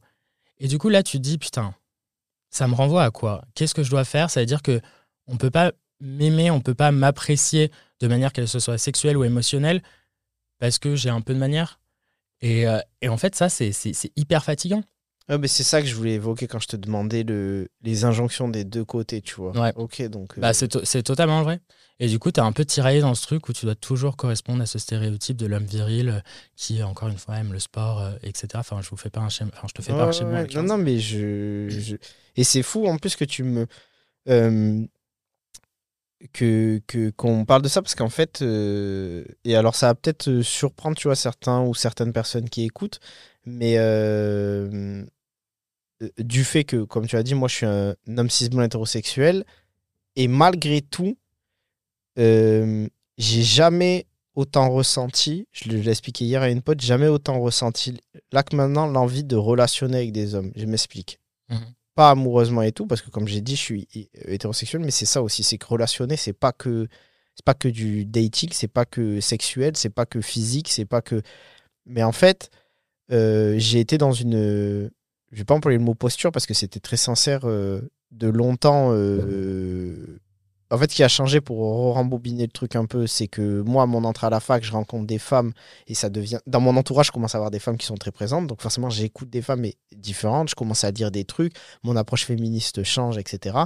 [0.58, 1.76] Et du coup, là, tu te dis Putain,
[2.50, 3.44] ça me renvoie à quoi?
[3.54, 4.32] Qu'est-ce que je dois faire?
[4.32, 4.82] Ça veut dire que
[5.28, 9.84] on peut pas m'aimer, on peut pas m'apprécier de manière qu'elle soit sexuelle ou émotionnelle
[10.58, 11.80] parce que j'ai un peu de manière?
[12.42, 12.66] Et,
[13.02, 13.72] et en fait, ça, c'est
[14.18, 14.84] hyper fatigant.
[15.30, 18.64] Mais c'est ça que je voulais évoquer quand je te demandais le, les injonctions des
[18.64, 19.58] deux côtés, tu vois.
[19.58, 19.74] Ouais.
[19.76, 20.40] Ok, donc.
[20.40, 21.60] Bah, c'est totalement vrai.
[22.00, 24.18] Et du coup, tu es un peu tiraillé dans ce truc où tu dois toujours
[24.18, 26.20] correspondre à ce stéréotype de l'homme viril euh,
[26.56, 28.48] qui, encore une fois, aime le sport, euh, etc.
[28.56, 29.52] Enfin, je vous fais pas un schéma.
[29.56, 30.44] Enfin, je te fais pas un schéma.
[30.44, 31.96] non, non, mais je,
[32.36, 33.68] Et c'est fou en plus que tu me.
[34.30, 34.86] Euh,
[36.32, 36.82] que
[37.18, 41.18] qu'on parle de ça parce qu'en fait et alors ça va peut-être surprendre tu vois
[41.18, 43.02] certains ou certaines personnes qui écoutent
[43.46, 43.76] mais
[46.18, 49.46] du fait que comme tu as dit moi je suis un homme cis hétérosexuel
[50.16, 51.18] et malgré tout
[52.20, 52.88] euh,
[53.18, 58.00] j'ai jamais autant ressenti, je l'ai expliqué hier à une pote, jamais autant ressenti,
[58.32, 60.52] là que maintenant, l'envie de relationner avec des hommes.
[60.56, 61.20] Je m'explique.
[61.50, 61.60] Mhm.
[61.96, 63.88] Pas amoureusement et tout, parce que comme j'ai dit, je suis
[64.26, 66.88] hétérosexuel, mais c'est ça aussi, c'est que relationner, c'est pas que
[67.36, 71.02] C'est pas que du dating, c'est pas que sexuel, c'est pas que physique, c'est pas
[71.02, 71.24] que.
[71.86, 72.52] Mais en fait,
[73.12, 74.92] euh, j'ai été dans une.
[75.34, 78.92] Je vais pas employer le mot posture parce que c'était très sincère euh, de longtemps.
[78.92, 80.20] euh,
[80.70, 81.60] en fait, ce qui a changé pour
[81.94, 85.08] rembobiner le truc un peu, c'est que moi, mon entrée à la fac, je rencontre
[85.08, 85.54] des femmes
[85.88, 86.40] et ça devient.
[86.46, 88.46] Dans mon entourage, je commence à avoir des femmes qui sont très présentes.
[88.46, 90.50] Donc, forcément, j'écoute des femmes mais différentes.
[90.50, 91.54] Je commence à dire des trucs.
[91.84, 93.58] Mon approche féministe change, etc.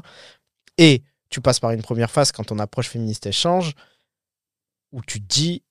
[0.78, 3.74] Et tu passes par une première phase quand ton approche féministe change,
[4.94, 5.64] où tu te dis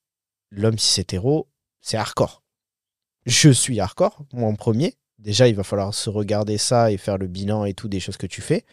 [0.51, 1.47] l'homme cis hétéro,
[1.81, 2.43] c'est hardcore.
[3.25, 4.95] Je suis hardcore, moi en premier.
[5.19, 8.17] Déjà, il va falloir se regarder ça et faire le bilan et tout des choses
[8.17, 8.65] que tu fais.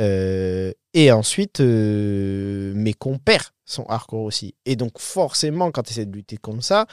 [0.00, 4.54] Euh, et ensuite, euh, mes compères sont hardcore aussi.
[4.64, 6.86] Et donc, forcément, quand tu essaies de lutter comme ça,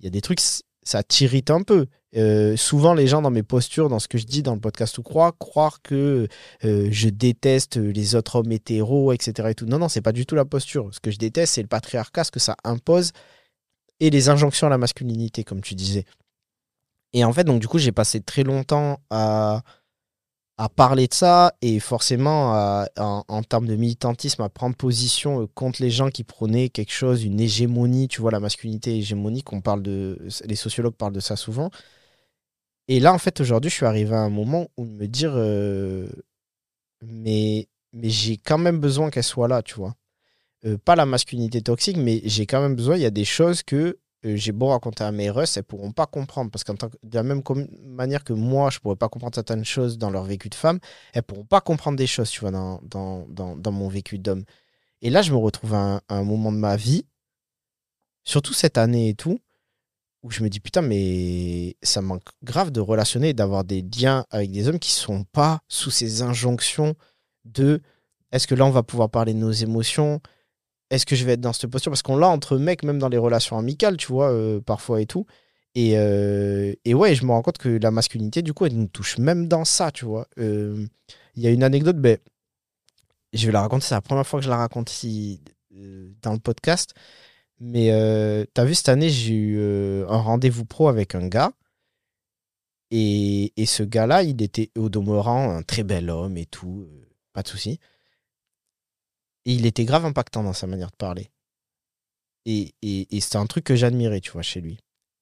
[0.00, 0.40] il y a des trucs,
[0.82, 1.86] ça t'irrite un peu.
[2.16, 4.98] Euh, souvent, les gens dans mes postures, dans ce que je dis dans le podcast
[4.98, 6.28] ou croire, croire que
[6.62, 9.50] je déteste les autres hommes hétéros, etc.
[9.50, 9.64] Et.
[9.64, 10.88] Non, non, c'est pas du tout la posture.
[10.92, 13.12] Ce que je déteste, c'est le patriarcat, ce que ça impose
[14.00, 16.04] et les injonctions à la masculinité, comme tu disais.
[17.12, 19.62] Et en fait, donc du coup, j'ai passé très longtemps à,
[20.76, 25.90] parler de ça et forcément, en, termes de militantisme, à prendre position euh, contre les
[25.90, 30.18] gens qui prônaient quelque chose, une hégémonie, tu vois, la masculinité hégémonique, on parle de,
[30.44, 31.70] les sociologues parlent de ça souvent.
[32.88, 36.08] Et là, en fait, aujourd'hui, je suis arrivé à un moment où me dire, euh,
[37.02, 39.96] mais, mais j'ai quand même besoin qu'elle soit là, tu vois.
[40.64, 43.62] Euh, pas la masculinité toxique, mais j'ai quand même besoin, il y a des choses
[43.62, 46.50] que j'ai beau raconter à mes russes, elles pourront pas comprendre.
[46.50, 47.42] Parce que, de la même
[47.84, 50.78] manière que moi, je pourrais pas comprendre certaines choses dans leur vécu de femme,
[51.12, 54.44] elles pourront pas comprendre des choses, tu vois, dans, mon vécu d'homme.
[55.00, 57.04] Et là, je me retrouve à un, moment de ma vie,
[58.24, 59.40] surtout cette année et tout,
[60.22, 64.52] où je me dis, putain, mais ça manque grave de relationner d'avoir des liens avec
[64.52, 66.94] des hommes qui sont pas sous ces injonctions
[67.44, 67.82] de
[68.30, 70.20] est-ce que là, on va pouvoir parler de nos émotions?
[70.92, 71.90] Est-ce que je vais être dans cette posture?
[71.90, 75.06] Parce qu'on l'a entre mecs, même dans les relations amicales, tu vois, euh, parfois et
[75.06, 75.26] tout.
[75.74, 78.88] Et, euh, et ouais, je me rends compte que la masculinité, du coup, elle nous
[78.88, 80.28] touche même dans ça, tu vois.
[80.38, 80.86] Euh,
[81.34, 82.18] Il y a une anecdote, ben,
[83.32, 85.40] je vais la raconter, c'est la première fois que je la raconte ici
[86.20, 86.92] dans le podcast.
[87.58, 87.88] Mais
[88.52, 91.52] t'as vu, cette année, j'ai eu un rendez-vous pro avec un gars.
[92.90, 96.86] Et, et ce gars-là, il était au demeurant un très bel homme et tout,
[97.32, 97.80] pas de souci.
[99.44, 101.30] Et il était grave impactant dans sa manière de parler.
[102.44, 104.78] Et, et, c'était un truc que j'admirais, tu vois, chez lui.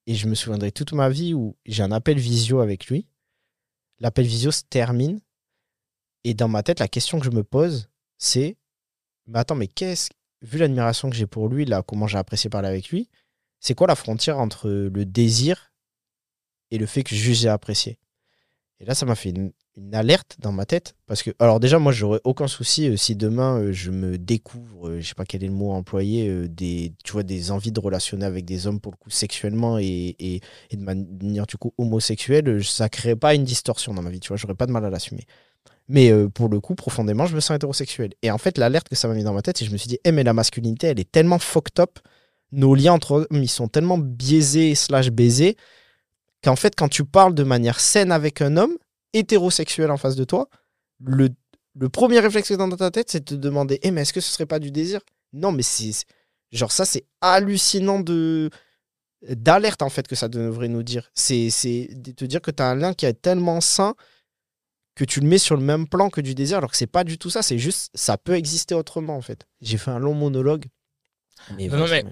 [0.07, 3.07] Et je me souviendrai toute ma vie où j'ai un appel visio avec lui.
[3.99, 5.21] L'appel visio se termine.
[6.25, 8.57] Et dans ma tête, la question que je me pose, c'est
[9.27, 10.11] Mais attends, mais qu'est-ce.
[10.43, 13.11] Vu l'admiration que j'ai pour lui, là, comment j'ai apprécié parler avec lui,
[13.61, 15.71] c'est quoi la frontière entre le désir
[16.71, 17.99] et le fait que juste j'ai apprécié?
[18.79, 20.95] Et là, ça m'a fait une, une alerte dans ma tête.
[21.07, 24.89] Parce que, alors déjà, moi, j'aurais aucun souci euh, si demain euh, je me découvre,
[24.89, 27.81] euh, je sais pas quel est le mot employé, des, tu vois, des envies de
[27.81, 30.41] relationner avec des hommes pour le coup sexuellement et, et,
[30.73, 34.37] de manière du coup homosexuelle, ça créerait pas une distorsion dans ma vie, tu vois,
[34.37, 35.25] j'aurais pas de mal à l'assumer.
[35.89, 38.13] Mais pour le coup, profondément, je me sens hétérosexuel.
[38.23, 39.89] Et en fait, l'alerte que ça m'a mis dans ma tête, c'est je me suis
[39.89, 41.99] dit, eh, mais la masculinité, elle est tellement fucked up,
[42.53, 45.57] nos liens entre hommes, ils sont tellement biaisés slash baisés,
[46.45, 48.77] qu'en fait, quand tu parles de manière saine avec un homme,
[49.13, 50.49] hétérosexuel en face de toi,
[51.05, 51.29] le,
[51.79, 54.13] le premier réflexe que t'as dans ta tête, c'est de te demander Eh, mais est-ce
[54.13, 55.01] que ce serait pas du désir?
[55.33, 55.93] Non, mais c'est.
[56.53, 58.51] Genre, ça, c'est hallucinant de
[59.29, 61.11] d'alerte en fait que ça devrait nous dire.
[61.15, 63.95] C'est c'est de te dire que tu as un lien qui est tellement sain
[64.95, 67.05] que tu le mets sur le même plan que du désir, alors que c'est pas
[67.05, 69.47] du tout ça, c'est juste ça peut exister autrement en fait.
[69.61, 70.65] J'ai fait un long monologue.
[71.57, 72.05] Mais Non, non, mais-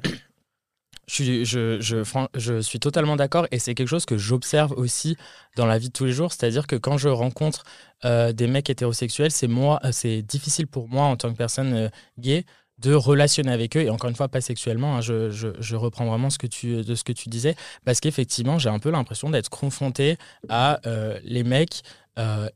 [1.08, 5.16] Je suis, totalement d'accord et c'est quelque chose que j'observe aussi
[5.56, 6.32] dans la vie de tous les jours.
[6.32, 7.64] C'est-à-dire que quand je rencontre
[8.04, 12.44] euh, des mecs hétérosexuels, euh, c'est difficile pour moi en tant que personne euh, gay
[12.78, 14.98] de relationner avec eux et encore une fois pas sexuellement.
[14.98, 16.84] hein, je, reprends vraiment ce que tu,
[17.26, 20.16] disais parce qu'effectivement j'ai un peu l'impression d'être confronté
[20.48, 20.78] à
[21.24, 21.82] les mecs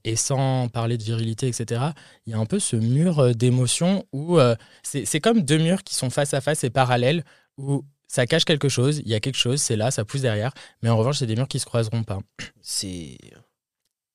[0.05, 1.81] et sans parler de virilité, etc.
[2.27, 4.39] Il y a un peu ce mur d'émotions où
[4.85, 7.25] c'est comme deux murs qui sont face à face et parallèles
[7.59, 10.53] où ça cache quelque chose, il y a quelque chose, c'est là, ça pousse derrière,
[10.83, 12.19] mais en revanche, c'est des murs qui se croiseront pas.
[12.61, 13.17] c'est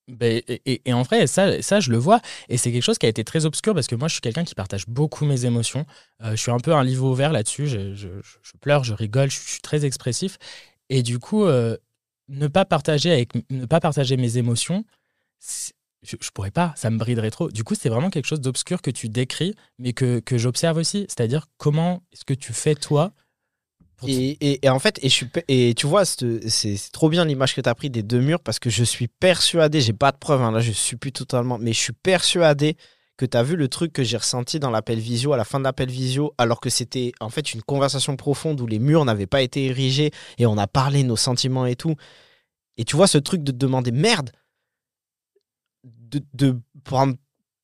[0.09, 2.97] Ben, et, et- et en vrai, ça, ça, je le vois, et c'est quelque chose
[2.97, 5.45] qui a été très obscur parce que moi, je suis quelqu'un qui partage beaucoup mes
[5.45, 5.85] émotions.
[6.23, 8.93] Euh, je suis un peu un livre ouvert là-dessus, je, je- je- je pleure, je
[8.93, 10.37] rigole, je, suis très expressif,
[10.89, 11.75] et du coup, euh,
[12.29, 14.85] ne pas partager avec, ne pas partager mes émotions,
[16.03, 17.49] je, je pourrais pas, ça me briderait trop.
[17.51, 21.05] Du coup, c'est vraiment quelque chose d'obscur que tu décris, mais que, que j'observe aussi.
[21.09, 23.13] C'est-à-dire, comment est-ce que tu fais toi
[24.05, 27.55] Et, et- et en fait, et, je suis, et tu vois, c'est trop bien l'image
[27.55, 30.17] que tu as pris des deux murs parce que je suis persuadé, j'ai pas de
[30.17, 32.77] preuves, hein, là je suis plus totalement, mais je suis persuadé
[33.17, 35.57] que tu as vu le truc que j'ai ressenti dans l'appel visio, à la fin
[35.59, 39.25] de l'appel visio, alors que c'était en fait une conversation profonde où les murs n'avaient
[39.25, 41.95] pas été érigés et on a parlé nos sentiments et tout.
[42.77, 44.31] Et tu vois ce truc de te demander merde,
[45.83, 47.15] de, de prendre.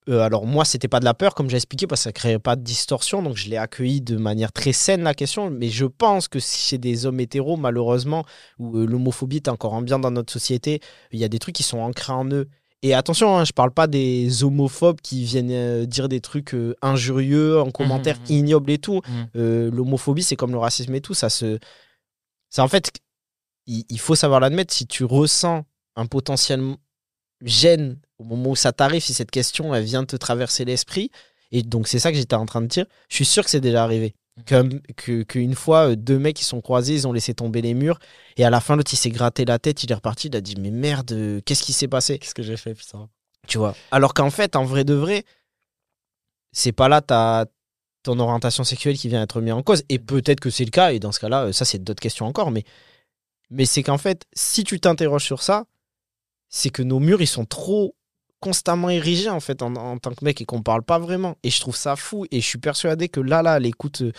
[0.10, 2.40] Euh, alors moi, c'était pas de la peur, comme j'ai expliqué, parce que ça créait
[2.40, 5.50] pas de distorsion, donc je l'ai accueilli de manière très saine la question.
[5.50, 8.26] Mais je pense que chez des hommes hétéros, malheureusement,
[8.60, 11.64] où euh, l'homophobie est encore ambiante dans notre société, il y a des trucs qui
[11.64, 12.48] sont ancrés en eux.
[12.82, 17.62] Et attention, hein, je parle pas des homophobes qui viennent euh, dire des trucs injurieux
[17.62, 18.36] en commentaire mhm.
[18.36, 19.02] ignobles et tout.
[19.38, 21.14] Euh, L'homophobie, c'est comme le racisme et tout.
[21.14, 21.60] Ça se,
[22.50, 22.92] c'est en fait,
[23.68, 24.74] il, il faut savoir l'admettre.
[24.74, 25.64] Si tu ressens
[25.96, 26.62] un potentiel
[27.42, 31.12] gêne au moment où ça t'arrive, si cette question elle vient te traverser l'esprit,
[31.52, 32.86] et donc c'est ça que j'étais en train de dire.
[33.10, 34.16] Je suis sûr que c'est déjà arrivé.
[34.48, 37.76] Comme que qu'une fois euh, deux mecs qui sont croisés, ils ont laissé tomber les
[37.76, 38.00] murs
[38.36, 40.42] et à la fin l'autre il s'est gratté la tête, il est reparti, il a
[40.42, 42.18] dit mais merde, qu'est-ce qui s'est passé?
[42.18, 43.10] Qu'est-ce que j'ai fait, putain?
[43.48, 43.76] Tu vois.
[43.92, 45.24] Alors qu'en fait, en vrai de vrai,
[46.52, 47.46] c'est pas là ta
[48.04, 49.84] ton orientation sexuelle qui vient être mise en cause.
[49.90, 52.26] Et peut-être que c'est le cas, et dans ce cas-là, euh, ça c'est d'autres questions
[52.26, 52.64] encore, mais,
[53.50, 55.66] mais c'est qu'en fait, si tu t'interroges sur ça,
[56.50, 57.96] c'est que nos murs, ils sont trop
[58.44, 61.38] constamment érigés en fait en, en tant que mec et qu'on parle pas vraiment.
[61.44, 64.02] Et je trouve ça fou, et je suis persuadé que là, là, l'écoute...
[64.02, 64.12] euh,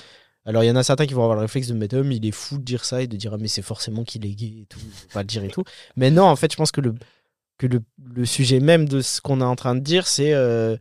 [0.47, 2.17] alors, il y en a certains qui vont avoir le réflexe de mettre, oh, mais
[2.17, 4.35] il est fou de dire ça et de dire, ah, mais c'est forcément qu'il est
[4.35, 5.65] gay et tout, faut pas le dire et tout.
[5.97, 6.95] Mais non, en fait, je pense que le,
[7.59, 7.81] que le,
[8.15, 10.35] le sujet même de ce qu'on est en train de dire, c'est.
[10.35, 10.77] euh,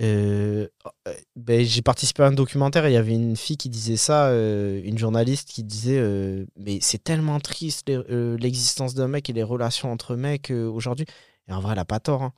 [0.00, 0.68] euh,
[1.08, 3.96] euh, ben, j'ai participé à un documentaire et il y avait une fille qui disait
[3.96, 9.32] ça, euh, une journaliste qui disait euh, Mais c'est tellement triste l'existence d'un mec et
[9.32, 11.06] les relations entre mecs aujourd'hui.
[11.48, 12.22] Et en vrai, elle a pas tort.
[12.22, 12.32] hein.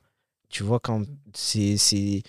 [0.49, 1.77] Tu vois, quand c'est.
[1.77, 2.23] c'est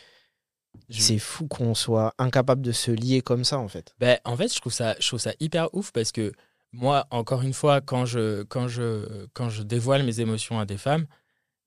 [0.88, 3.94] Je- c'est fou qu'on soit incapable de se lier comme ça, en fait.
[3.98, 6.32] Ben, en fait, je trouve, ça, je trouve ça hyper ouf parce que
[6.72, 10.78] moi, encore une fois, quand je, quand je, quand je dévoile mes émotions à des
[10.78, 11.06] femmes,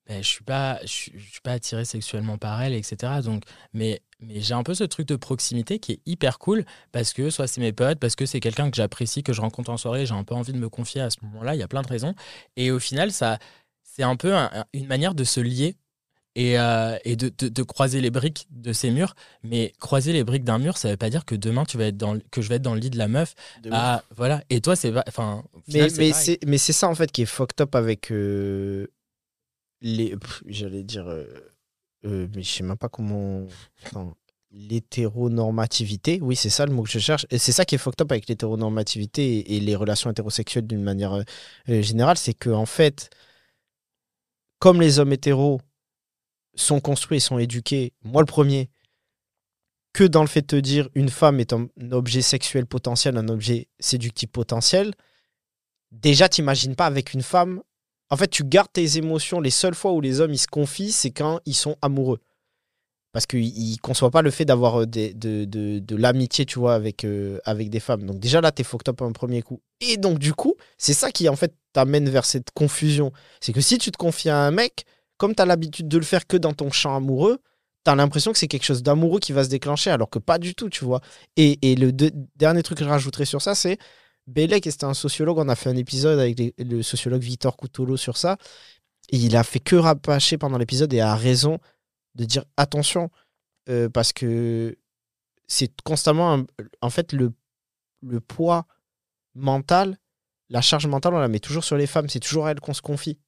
[0.08, 3.22] ben, je suis pas, je, suis- je suis pas attiré sexuellement par elles, etc.
[3.24, 7.12] Donc, mais, mais j'ai un peu ce truc de proximité qui est hyper cool parce
[7.14, 9.78] que soit c'est mes potes, parce que c'est quelqu'un que j'apprécie, que je rencontre en
[9.78, 11.56] soirée, j'ai un peu envie de me confier à ce moment-là.
[11.56, 12.14] Il y a plein de raisons.
[12.56, 13.40] Et au final, ça,
[13.84, 15.76] c'est un peu un- un- une manière de se lier.
[16.38, 19.16] Et, euh, et de, de- de croiser les briques de ces murs.
[19.44, 21.96] Mais croiser les briques d'un mur, ça veut pas dire que demain, tu vas être
[21.96, 23.36] dans, le- que je vais être dans le lit de la meuf.
[23.72, 24.44] Ah, voilà.
[24.50, 24.94] Et toi, c'est.
[25.08, 28.88] Enfin, Mais, mais c'est mais c'est ça en fait qui est fucked up avec euh,
[29.82, 31.26] les j'allais dire euh,
[32.06, 33.46] euh, mais je sais même pas comment
[33.86, 34.16] attends,
[34.52, 38.02] l'hétéronormativité oui c'est ça le mot que je cherche et c'est ça qui est fucked
[38.02, 42.66] up avec l'hétéronormativité et, et les relations hétérosexuelles d'une manière euh, générale c'est que en
[42.66, 43.10] fait
[44.60, 45.60] comme les hommes hétéros
[46.56, 48.70] sont construits et sont éduqués moi le premier
[49.96, 53.30] que dans le fait de te dire une femme est un objet sexuel potentiel, un
[53.30, 54.94] objet séductif potentiel,
[55.94, 57.62] déjà t'imagines pas avec une femme.
[58.10, 59.40] En fait, tu gardes tes émotions.
[59.40, 62.20] Les seules fois où les hommes ils se confient, c'est quand ils sont amoureux.
[63.12, 65.14] Parce qu'ils ne conçoivent pas le fait d'avoir euh, de,
[65.46, 68.06] de, de l'amitié, tu vois, avec, euh, avec des femmes.
[68.06, 69.62] Donc déjà là, t'es fucked up un premier coup.
[69.80, 73.14] Et donc du coup, c'est ça qui en fait t'amène vers cette confusion.
[73.40, 74.84] C'est que si tu te confies à un mec,
[75.18, 77.40] comme t'as l'habitude de le faire que dans ton champ amoureux,
[77.86, 80.54] t'as l'impression que c'est quelque chose d'amoureux qui va se déclencher, alors que pas du
[80.54, 81.00] tout, tu vois.
[81.38, 81.94] Et, et le
[82.36, 83.78] dernier truc que je rajouterais sur ça, c'est
[84.28, 88.18] Bellec, c'était un sociologue, on a fait un épisode avec le sociologue Victor Coutolo sur
[88.18, 88.38] ça,
[89.10, 91.60] il a fait que rapacher pendant l'épisode et a raison
[92.16, 93.12] de dire attention,
[93.70, 94.78] euh, parce que
[95.48, 96.44] c'est constamment,
[96.82, 97.34] en fait, le,
[98.02, 98.66] le poids
[99.36, 99.98] mental,
[100.50, 102.74] la charge mentale, on la met toujours sur les femmes, c'est toujours à elles qu'on
[102.74, 103.20] se confie.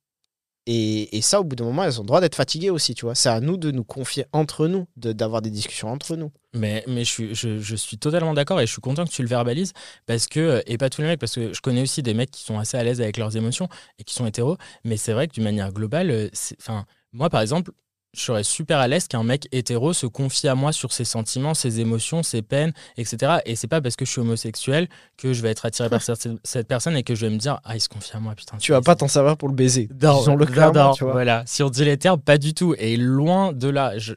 [0.69, 3.15] Et, ça, au bout d'un moment, elles ont le droit d'être fatiguées aussi, tu vois.
[3.15, 6.29] C'est à nous de nous confier entre nous, de- d'avoir des discussions entre nous.
[6.53, 9.21] Mais, mais je, suis, je, je suis totalement d'accord et je suis content que tu
[9.21, 9.71] le verbalises
[10.07, 12.43] parce que, et pas tous les mecs, parce que je connais aussi des mecs qui
[12.43, 15.33] sont assez à l'aise avec leurs émotions et qui sont hétéros, mais c'est vrai que
[15.33, 17.71] d'une manière globale, euh, enfin, moi par exemple,
[18.17, 21.53] je serais super à l'aise qu'un mec hétéro se confie à moi sur ses sentiments,
[21.53, 23.37] ses émotions, ses peines, etc.
[23.45, 26.01] Et c'est pas parce que je suis homosexuel que je vais être attiré par
[26.43, 28.57] cette, personne et que je vais me dire, ah, il se confie à moi, putain.
[28.57, 29.87] Tu vas pas t'en savoir pour le baiser.
[30.01, 31.13] Non, non, clairement, non, tu vois.
[31.13, 32.73] Voilà, si on dit les termes, pas du tout.
[32.79, 34.13] Et loin de là, je,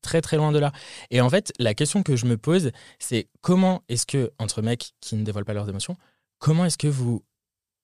[0.00, 0.72] très très loin de là.
[1.10, 4.92] Et en fait, la question que je me pose, c'est comment est-ce que, entre mecs
[5.00, 5.96] qui ne dévoilent pas leurs émotions,
[6.38, 7.22] comment est-ce que vous,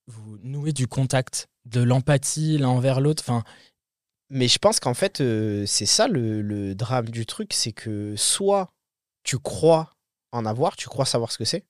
[0.07, 3.23] vous nouez du contact, de l'empathie l'un envers l'autre?
[3.25, 3.43] Enfin,
[4.29, 8.71] Mais je pense qu'en fait, euh, c'est ça le, drame du truc, c'est que soit
[9.23, 9.91] tu crois
[10.31, 11.63] en avoir, tu crois savoir ce que c'est.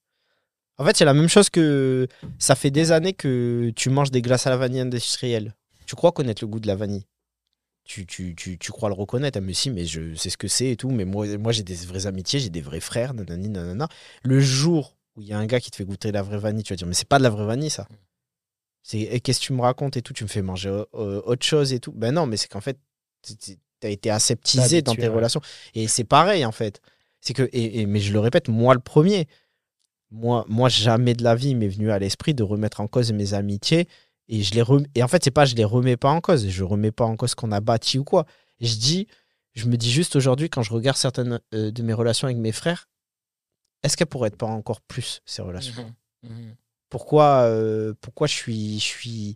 [0.78, 2.08] En fait, c'est la même chose que
[2.40, 5.54] ça fait des années que tu manges des glaces à la vanille industrielles.
[5.86, 7.06] Tu crois connaître le goût de la vanille.
[7.86, 9.38] Tu, tu, tu, tu crois le reconnaître.
[9.38, 10.90] Ah, mais si, mais je sais ce que c'est et tout.
[10.90, 13.88] Mais moi, moi j'ai des vraies amitiés, j'ai des vrais frères, nanani, nanana.
[14.24, 16.64] Le jour où il y a un gars qui te fait goûter la vraie vanille,
[16.64, 17.88] tu vas dire, mais c'est pas de la vraie vanille, ça.
[18.88, 21.44] C'est eh, qu'est-ce que tu me racontes et tout, tu me fais manger euh, autre
[21.44, 21.92] chose et tout.
[21.92, 22.78] Ben non, mais c'est qu'en fait,
[23.24, 23.34] Tu
[23.82, 25.16] as été aseptisé dans tes ouais.
[25.16, 25.42] relations.
[25.74, 26.82] Et c'est pareil, en fait.
[27.20, 29.28] C'est que, et, et- mais je le répète, moi le premier,
[30.12, 33.12] moi, moi jamais de la vie il m'est venu à l'esprit de remettre en cause
[33.12, 33.88] mes amitiés.
[34.28, 36.48] Et, je les rem- et en fait, c'est pas je les remets pas en cause.
[36.48, 38.26] Je remets pas en cause ce qu'on a bâti ou quoi.
[38.62, 39.08] Je dis,
[39.56, 42.52] je me dis juste aujourd'hui, quand je regarde certaines euh, de mes relations avec mes
[42.52, 42.88] frères,
[43.82, 45.92] est-ce qu'elles pourraient être pas encore plus, ces relations?
[46.24, 46.30] Mhm.
[46.32, 46.56] Mhm.
[46.96, 49.36] Pourquoi, euh, pourquoi je suis, je suis,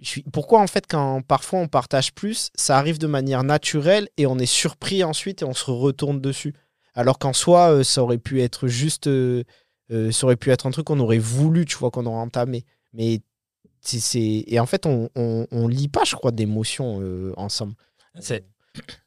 [0.00, 4.08] je suis, pourquoi en fait quand parfois on partage plus, ça arrive de manière naturelle
[4.16, 6.54] et on est surpris ensuite et on se retourne dessus.
[6.94, 9.44] Alors qu'en soi, euh, ça aurait pu être juste, euh,
[9.90, 12.64] ça aurait pu être un truc qu'on aurait voulu, tu vois, qu'on aurait entamé.
[12.94, 13.20] Mais
[13.82, 17.02] c'est, et en fait, on, on, on lit pas, je crois, d'émotions
[17.36, 17.74] ensemble.
[18.18, 18.46] C'est-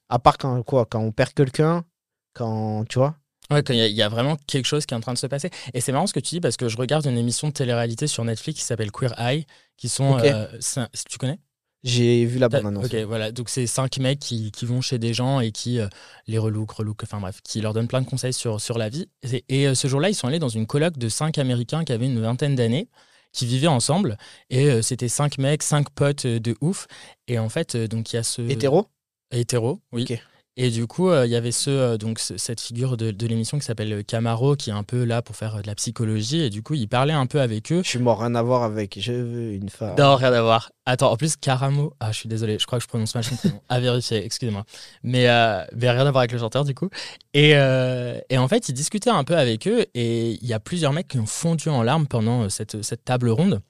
[0.08, 1.84] À part quand quoi, quand on perd quelqu'un,
[2.34, 3.16] quand tu vois.
[3.52, 5.18] Ouais, il y, a- il y a vraiment quelque chose qui est en train de
[5.18, 5.50] se passer.
[5.74, 8.08] Et c'est marrant ce que tu dis parce que je regarde une émission de télé-réalité
[8.08, 9.46] sur Netflix qui s'appelle Queer Eye,
[9.78, 10.18] qui sont.
[10.20, 10.48] Euh,
[11.10, 11.40] tu connais?
[11.84, 12.86] J'ai vu la bande annonce.
[12.86, 13.32] Ok, voilà.
[13.32, 15.88] Donc, c'est cinq mecs qui, qui vont chez des gens et qui euh,
[16.28, 19.08] les relookent, relookent, enfin bref, qui leur donnent plein de conseils sur, sur la vie.
[19.24, 21.94] Et, et, euh, ce jour-là, ils sont allés dans une coloc de cinq Américains qui
[21.94, 22.90] avaient une vingtaine d'années,
[23.32, 24.18] qui vivaient ensemble.
[24.50, 26.88] Et c'était cinq mecs, cinq potes de ouf.
[27.28, 28.42] Et en fait, donc il y a ce.
[28.42, 28.88] Hétéro?
[29.32, 30.06] Hétéro, oui.
[30.62, 33.28] Et du coup, euh, il y avait ce, euh, donc, ce- cette figure de, de
[33.28, 35.76] l'émission qui s'appelle euh, Camaro, qui est un peu là pour faire euh, de la
[35.76, 36.42] psychologie.
[36.42, 37.82] Et du coup, il parlait un peu avec eux.
[37.82, 38.98] Je suis mort, rien à voir avec.
[39.00, 39.96] Je veux une femme.
[39.98, 40.70] Non, rien à voir.
[40.86, 41.94] Attends, en plus, Caramo.
[42.02, 43.62] Ah, je suis désolé, je crois que je prononce mal son prénom.
[43.70, 44.66] À vérifier, excusez-moi.
[45.02, 45.28] Mais,
[45.76, 46.90] mais rien à voir avec le chanteur, du coup.
[47.34, 50.92] Et, et en fait, il discutait un peu avec eux et il y a plusieurs
[50.92, 53.62] mecs qui ont fondu en larmes pendant cette, cette table ronde.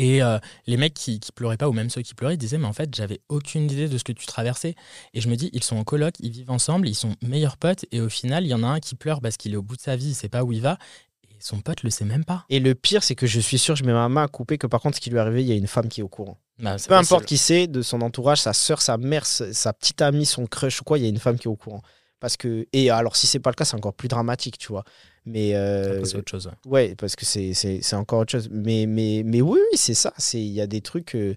[0.00, 2.66] Et euh, les mecs qui, qui pleuraient pas, ou même ceux qui pleuraient, disaient Mais
[2.66, 4.74] en fait, j'avais aucune idée de ce que tu traversais.
[5.12, 7.84] Et je me dis Ils sont en coloc, ils vivent ensemble, ils sont meilleurs potes.
[7.92, 9.76] Et au final, il y en a un qui pleure parce qu'il est au bout
[9.76, 10.78] de sa vie, il sait pas où il va.
[11.24, 12.46] Et son pote le sait même pas.
[12.48, 14.66] Et le pire, c'est que je suis sûr, je mets ma main à couper, que
[14.66, 16.08] par contre, ce qui lui est arrivé, il y a une femme qui est au
[16.08, 16.38] courant.
[16.58, 20.00] Bah, Peu importe qui c'est, de son entourage, sa soeur, sa mère, sa sa petite
[20.00, 21.82] amie, son crush ou quoi, il y a une femme qui est au courant.
[22.20, 24.84] Parce que, et alors, si c'est pas le cas, c'est encore plus dramatique, tu vois.
[25.24, 26.46] Mais, euh, c'est autre chose.
[26.66, 26.70] ouais.
[26.70, 28.48] ouais, parce que c'est- encore autre chose.
[28.50, 30.12] Mais, mais, mais oui, oui, c'est ça.
[30.18, 31.14] c'est- Il y a des trucs.
[31.16, 31.34] euh,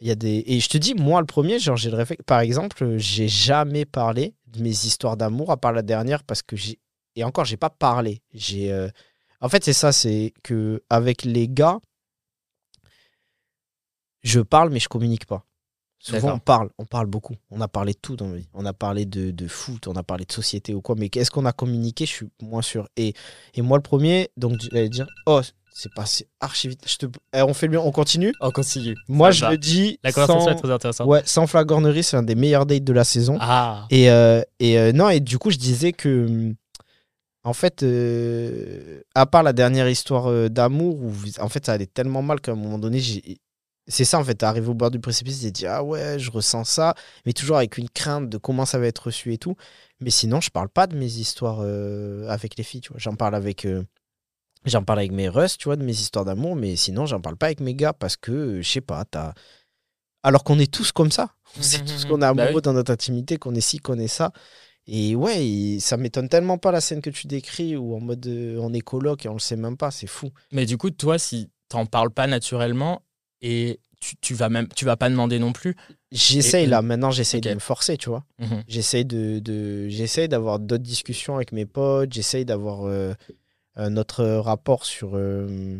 [0.00, 0.42] il y a des...
[0.46, 2.22] Et je te dis, moi, le premier, genre, j'ai le réflexe.
[2.26, 6.56] Par exemple, j'ai jamais parlé de mes histoires d'amour, à part la dernière, parce que
[6.56, 6.78] j'ai.
[7.16, 8.22] Et encore, j'ai pas parlé.
[8.32, 8.72] J'ai.
[8.72, 8.88] euh,
[9.40, 11.78] En fait, c'est ça, c'est que avec les gars,
[14.22, 15.44] je parle, mais je communique pas.
[16.06, 17.34] Souvent, on parle, on parle beaucoup.
[17.50, 18.48] On a parlé de tout dans ma vie.
[18.52, 20.96] On a parlé de, de foot, on a parlé de société ou quoi.
[20.98, 22.04] Mais est-ce qu'on a communiqué?
[22.04, 22.88] Je suis moins sûr.
[22.96, 23.14] Et,
[23.54, 25.40] et moi, le premier, donc, j'allais dire, oh,
[25.72, 26.82] c'est passé archi vite.
[26.86, 27.06] Je te...
[27.34, 28.32] Eh, on fait le on continue?
[28.42, 28.94] On continue.
[29.08, 31.08] Moi, je me dis, La conversation sans, est très intéressante.
[31.08, 33.38] ouais, sans flagornerie, c'est un des meilleurs dates de la saison.
[33.40, 36.52] Ah, Et, euh, et euh, non, et du coup, je disais que,
[37.44, 42.22] en fait, euh, à part la dernière histoire d'amour, où en fait, ça allait tellement
[42.22, 43.38] mal qu'à un moment donné, j'ai.
[43.86, 46.64] C'est ça, en fait, arrivé au bord du précipice, j'ai dit, ah ouais, je ressens
[46.64, 46.94] ça,
[47.26, 49.56] mais toujours avec une crainte de comment ça va être reçu et tout.
[50.00, 52.98] Mais sinon, je parle pas de mes histoires euh, avec les filles, tu vois.
[52.98, 53.66] J'en parle avec.
[53.66, 53.84] euh,
[54.64, 57.36] J'en parle avec mes russes, tu vois, de mes histoires d'amour, mais sinon, j'en parle
[57.36, 59.34] pas avec mes gars parce que, euh, je sais pas, t'as.
[60.22, 61.34] Alors qu'on est tous comme ça.
[61.58, 62.10] On sait Mhm, tous mhm.
[62.10, 62.62] qu'on est amoureux Bah oui.
[62.62, 64.32] dans notre intimité, qu'on est ci, qu'on est ça.
[64.86, 68.26] Et ouais, et ça m'étonne tellement pas la scène que tu décris où en mode
[68.26, 70.30] euh, on est coloc et on le sait même pas, c'est fou.
[70.52, 73.02] mais du coup, toi, si t'en parles pas naturellement
[73.42, 75.76] et tu, tu vas même, tu vas pas demander non plus.
[76.12, 78.24] J'essaye là, maintenant j'essaye de me forcer, tu vois.
[78.38, 78.64] Mhm.
[78.68, 83.14] J'essaye de, de j'essaye d'avoir d'autres discussions avec mes potes, j'essaye d'avoir euh,
[83.76, 85.78] un autre rapport sur euh,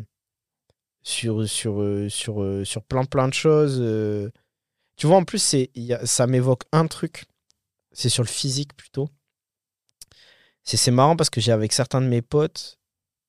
[1.03, 3.83] sur sur euh, sur sur plein plein de choses.
[4.97, 5.71] Tu vois, en plus c'est
[6.05, 7.25] ça m'évoque un truc,
[7.93, 9.09] c'est sur le physique plutôt.
[10.63, 12.79] C'est c'est marrant parce que j'ai avec certains de mes potes,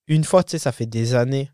[0.08, 1.50] une fois, tu sais, ça fait des années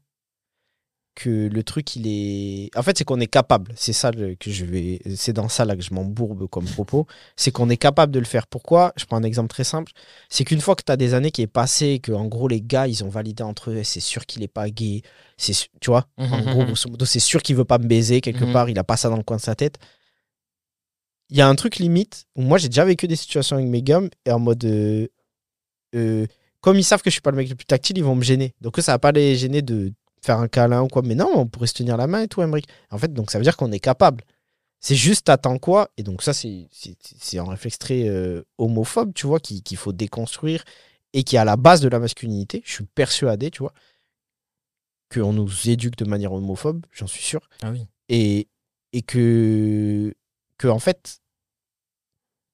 [1.14, 3.72] que le truc il est en fait c'est qu'on est capable.
[3.76, 7.06] C'est ça le- que je vais c'est dans ça là que je m'embourbe comme propos.
[7.36, 8.46] C'est qu'on est capable de le faire.
[8.46, 8.92] Pourquoi?
[8.96, 9.92] Je prends un exemple très simple.
[10.30, 12.62] C'est qu'une fois que tu as des années qui est passé que en gros les
[12.62, 15.02] gars ils ont validé entre eux c'est sûr qu'il est pas gay
[15.36, 16.06] c'est tu vois?
[16.18, 16.66] En Mhm, gros mhm.
[16.66, 18.52] grosso modo c'est sûr qu'il veut pas me baiser quelque Mhm.
[18.52, 19.78] part il a pas ça dans le coin de sa tête.
[21.30, 23.82] Il y a un truc limite où moi j'ai déjà vécu des situations avec mes
[23.82, 25.06] gars et en mode euh,
[25.94, 26.26] euh,
[26.60, 28.22] comme ils savent que je suis pas le mec le plus tactile ils vont me
[28.22, 28.54] gêner.
[28.60, 29.92] Donc eux, ça va pas les gêner de
[30.24, 31.02] faire un câlin ou quoi.
[31.02, 33.38] Mais non on pourrait se tenir la main et tout Emmerich en fait donc ça
[33.38, 34.24] veut dire qu'on est capable.
[34.80, 35.90] C'est juste t'attends quoi?
[35.96, 36.68] Et donc ça c'est
[37.38, 40.64] un réflexe très euh, homophobe tu vois qui- qu'il faut déconstruire
[41.12, 43.72] et qui est à la base de la masculinité je suis persuadé tu vois
[45.12, 47.40] qu'on nous éduque de manière homophobe j'en suis sûr.
[47.62, 47.86] Ah oui.
[48.08, 48.48] et,
[48.92, 50.14] et que,
[50.58, 51.18] que en fait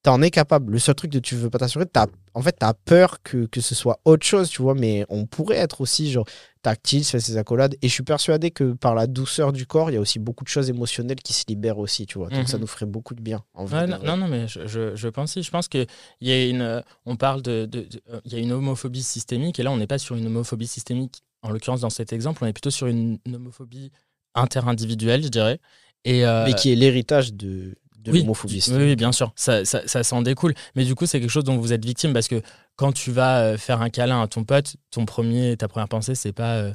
[0.03, 0.72] t'en es capable.
[0.72, 3.61] Le seul truc que tu veux pas t'assurer, t'as, en fait, t'as peur que, que
[3.61, 6.26] ce soit autre chose, tu vois, mais on pourrait être aussi, genre,
[6.62, 7.74] tactile, fait ses accolades.
[7.82, 10.44] Et je suis persuadé que par la douceur du corps, il y a aussi beaucoup
[10.44, 12.28] de choses émotionnelles qui se libèrent aussi, tu vois.
[12.28, 12.61] Donc ça Mhm.
[12.62, 13.42] nous ferait beaucoup de bien.
[13.55, 14.16] En vrai, non, vrai.
[14.16, 15.42] non, mais je, je, je pense si.
[15.42, 15.86] Je pense qu'il
[16.20, 16.82] y a une.
[17.07, 17.66] On parle de.
[17.66, 20.14] de- de- euh, Il y a une homophobie systémique, et là, on n'est pas sur
[20.16, 23.90] une homophobie systémique, en l'occurrence, dans cet exemple, on est plutôt sur une, une homophobie
[24.34, 25.61] interindividuelle, je dirais.
[26.05, 28.64] Et, euh, Mais qui est l'héritage de, de oui, l'homophobie.
[28.68, 30.55] Oui, oui, bien sûr, ça, ça, ça s'en découle.
[30.74, 32.40] Mais du coup, c'est quelque chose dont vous êtes victime parce que
[32.76, 36.14] quand tu vas euh, faire un câlin à ton pote, ton premier, ta première pensée,
[36.14, 36.72] c'est pas euh,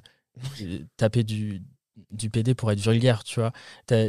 [0.98, 1.62] taper du,
[2.12, 3.52] du PD pour être vulgaire, tu vois.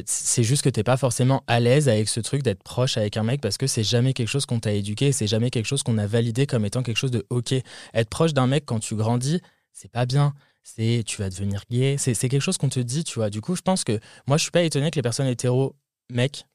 [0.07, 3.23] C'est juste que t'es pas forcément à l'aise avec ce truc d'être proche avec un
[3.23, 5.99] mec parce que c'est jamais quelque chose qu'on t'a éduqué, c'est jamais quelque chose qu'on
[5.99, 7.55] a validé comme étant quelque chose de ok.
[7.95, 9.41] Être proche d'un mec quand tu grandis,
[9.73, 10.35] c'est pas bien.
[10.63, 13.29] C'est tu vas devenir gay, c'est c'est quelque chose qu'on te dit, tu vois.
[13.29, 15.77] Du coup, je pense que moi, je suis pas étonné que les personnes hétéro
[16.11, 16.47] mecs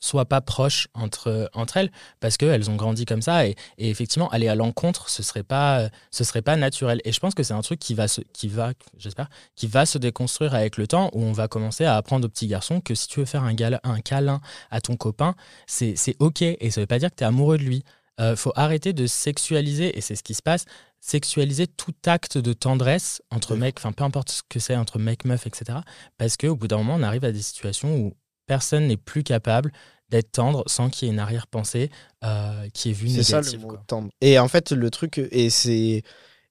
[0.00, 1.90] soient pas proches entre, entre elles
[2.20, 5.88] parce qu'elles ont grandi comme ça et, et effectivement aller à l'encontre ce serait pas
[6.10, 8.48] ce serait pas naturel et je pense que c'est un truc qui va se, qui
[8.48, 12.26] va j'espère qui va se déconstruire avec le temps où on va commencer à apprendre
[12.26, 14.40] aux petits garçons que si tu veux faire un, gala- un câlin
[14.70, 15.34] à ton copain
[15.66, 17.82] c'est c'est ok et ça veut pas dire que tu es amoureux de lui
[18.20, 20.64] Euh, faut arrêter de sexualiser et c'est ce qui se passe
[21.00, 23.60] sexualiser tout acte de tendresse entre Oui.
[23.60, 25.78] mecs enfin peu importe ce que c'est entre mec meuf etc
[26.16, 28.14] parce qu'au bout d'un moment on arrive à des situations où
[28.48, 29.72] personne n'est plus capable
[30.10, 31.90] d'être tendre sans qu'il y ait une arrière-pensée
[32.24, 33.60] euh, qui est vue C'est ça négative.
[33.60, 33.84] le mot quoi.
[33.86, 34.08] tendre.
[34.20, 36.02] Et en fait, le truc, et c'est.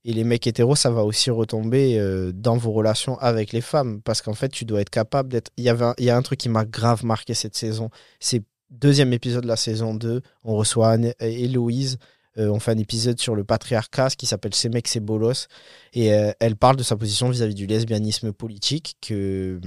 [0.05, 4.01] Et les mecs hétéros, ça va aussi retomber euh, dans vos relations avec les femmes.
[4.03, 5.51] Parce qu'en fait, tu dois être capable d'être.
[5.57, 5.93] Il y, avait un...
[5.97, 7.89] il y a un truc qui m'a grave marqué cette saison.
[8.21, 10.21] C'est deuxième épisode de la saison 2.
[10.45, 11.97] On reçoit Anne et Héloïse.
[12.37, 15.47] Euh, on fait un épisode sur le patriarcat, ce qui s'appelle Ces mecs, c'est bolos.
[15.93, 19.59] Et euh, elle parle de sa position vis-à-vis du lesbianisme politique, que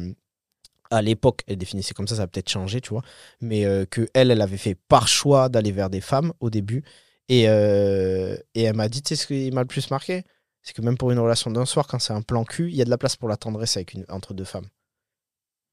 [0.90, 3.02] à l'époque, elle définissait comme ça, ça a peut-être changé, tu vois.
[3.40, 6.84] Mais euh, que elle, elle avait fait par choix d'aller vers des femmes au début.
[7.28, 10.24] Et, euh, et elle m'a dit, tu sais ce qui m'a le plus marqué
[10.62, 12.82] C'est que même pour une relation d'un soir, quand c'est un plan cul, il y
[12.82, 14.66] a de la place pour la tendresse avec une, entre deux femmes.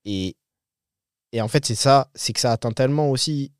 [0.05, 0.35] Et,
[1.31, 3.51] et en fait, c'est ça, c'est que ça atteint tellement aussi.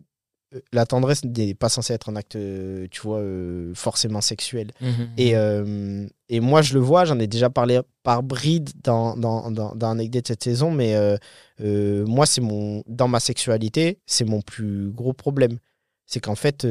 [0.72, 4.72] La tendresse n'est pas censée être un acte, euh, tu vois, euh, forcément sexuel.
[4.80, 5.10] Mhm.
[5.18, 9.52] Et, euh, et moi, je le vois, j'en ai déjà parlé par bride dans, dans,
[9.52, 14.42] dans, dans de cette saison, mais euh, moi, c'est mon, dans ma sexualité, c'est mon
[14.42, 15.58] plus gros problème.
[16.06, 16.66] C'est qu'en fait,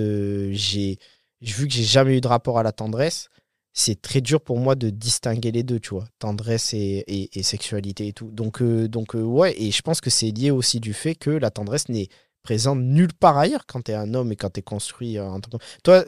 [0.52, 0.98] j'ai
[1.42, 3.28] vu que j'ai jamais eu de rapport à la tendresse,
[3.74, 7.42] c'est très dur pour moi de distinguer les deux, tu vois, tendresse et, et, et
[7.42, 8.30] sexualité et tout.
[8.30, 11.90] Donc, donc ouais, et je pense que c'est lié aussi du fait que la tendresse
[11.90, 12.08] n'est
[12.46, 15.26] présente nulle part ailleurs quand tu es un homme et quand tu es construit euh,
[15.34, 15.64] en tant que...
[15.82, 16.04] Toi,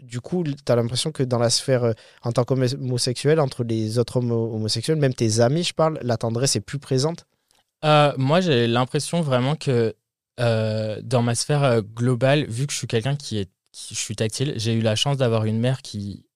[0.00, 1.92] du coup, tu as l'impression que dans la sphère, euh,
[2.22, 6.56] en tant qu'homosexuel, entre les autres homo- homosexuels, même tes amis, je parle, la tendresse
[6.56, 7.26] est plus présente?
[7.84, 9.94] Euh, moi, j'ai l'impression vraiment que
[10.38, 14.54] dans ma sphère globale, vu que je suis quelqu'un qui est, qui- je suis tactile,
[14.56, 16.26] j'ai eu la chance d'avoir une mère qui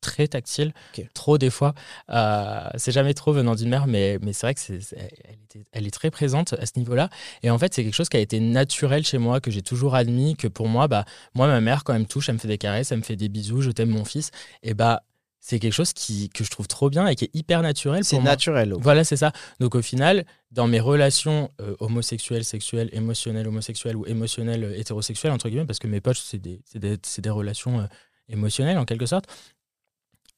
[0.00, 0.72] très tactile,
[1.14, 1.74] trop des fois.
[2.10, 4.80] Euh, c'est jamais trop venant d'une mère, mais, mais c'est vrai que c'est,
[5.72, 7.08] elle, est très présente à ce niveau-là.
[7.42, 9.94] Et en fait, c'est quelque chose qui a été naturel chez moi, que j'ai toujours
[9.94, 12.48] admis, que pour moi, bah, moi, ma mère, quand elle me touche, elle me fait
[12.48, 14.30] des caresses, elle me fait des bisous, je t'aime mon fils,
[14.62, 15.02] et bah,
[15.40, 18.16] c'est quelque chose qui, que je trouve trop bien et qui est hyper naturel C'est
[18.16, 18.32] pour moi.
[18.32, 18.74] naturel.
[18.78, 19.32] Voilà, c'est ça.
[19.58, 25.32] Donc au final, dans mes relations euh, homosexuelles, sexuelles, émotionnelles, homosexuelles ou émotionnelles, euh, hétérosexuelles,
[25.32, 27.86] entre guillemets, parce que mes potes, c'est des, c'est des, c'est des relations euh,
[28.28, 29.26] émotionnelles en quelque sorte,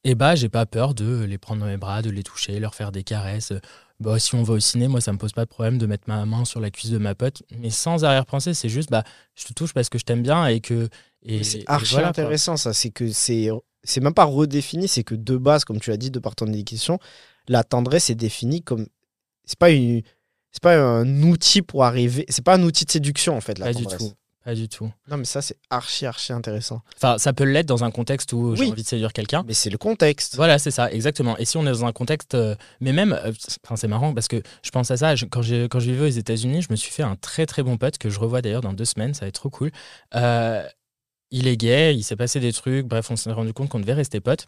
[0.03, 2.75] et bah j'ai pas peur de les prendre dans mes bras, de les toucher, leur
[2.75, 3.53] faire des caresses.
[3.99, 6.05] Bah, si on va au ciné, moi ça me pose pas de problème de mettre
[6.07, 9.03] ma main sur la cuisse de ma pote, mais sans arrière-pensée, c'est juste bah
[9.35, 10.89] je te touche parce que je t'aime bien et que.
[11.25, 12.07] Et, C'est et archi quoi.
[12.07, 12.73] intéressant, ça.
[12.73, 13.49] C'est que c'est.
[13.85, 16.47] C'est même pas redéfini, c'est que de base, comme tu l'as dit, de par ton
[16.47, 16.99] éducation,
[17.47, 18.87] la tendresse est définie comme.
[19.45, 20.01] C'est pas une.
[20.51, 22.25] C'est pas un outil pour arriver.
[22.29, 24.11] C'est pas un outil de séduction, en fait, la Pas du tout.
[24.43, 24.91] Pas du tout.
[25.09, 26.81] Non, mais ça, c'est archi, archi intéressant.
[26.97, 28.71] Enfin, ça peut l'être dans un contexte où j'ai Oui.
[28.71, 29.43] envie de séduire quelqu'un.
[29.47, 30.35] Mais c'est le contexte.
[30.35, 31.37] Voilà, c'est ça, exactement.
[31.37, 34.41] Et si on est dans un contexte, euh, mais même, euh, c'est- marrant parce que
[34.61, 35.15] je pense à ça.
[35.15, 37.63] je- quand j'ai quand je vivais aux États-Unis, je me suis fait un très très
[37.63, 39.13] bon pote que je revois d'ailleurs dans deux semaines.
[39.13, 39.71] Ça va être trop cool.
[40.15, 40.65] Euh,
[41.31, 42.85] il est gay, il s'est passé des trucs.
[42.85, 44.47] Bref, on s'est rendu compte qu'on devait rester potes.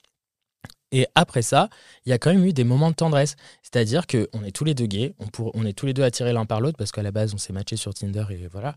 [0.92, 1.70] Et après ça,
[2.06, 3.36] il y a quand même eu des moments de tendresse.
[3.64, 6.32] C'est-à-dire qu'on est tous les deux gays, on, pour- on est tous les deux attirés
[6.32, 8.76] l'un par l'autre parce qu'à la base, on s'est matchés sur Tinder et voilà.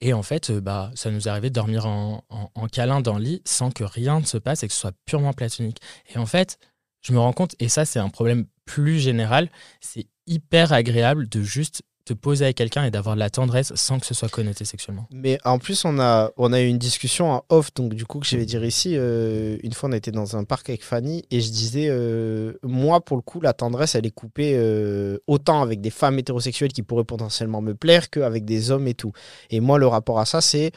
[0.00, 3.18] Et en fait, euh, bah, ça nous arrivé de dormir en, en- en câlin dans
[3.18, 5.80] le lit sans que rien ne se passe et que ce soit purement platonique.
[6.14, 6.58] Et en fait,
[7.02, 11.42] je me rends compte, et ça c'est un problème plus général, c'est hyper agréable de
[11.42, 14.64] juste te poser avec quelqu'un et d'avoir de la tendresse sans que ce soit connoté
[14.64, 15.06] sexuellement.
[15.12, 18.18] Mais en plus, on a, on a eu une discussion en off, donc du coup,
[18.18, 18.94] que je vais dire ici.
[18.96, 23.04] euh, une fois, on était dans un parc avec Fanny et je disais, euh, moi,
[23.04, 26.82] pour le coup, la tendresse, elle est coupée euh, autant avec des femmes hétérosexuelles qui
[26.82, 29.12] pourraient potentiellement me plaire qu'avec des hommes et tout.
[29.50, 30.72] Et moi, le rapport à ça, c'est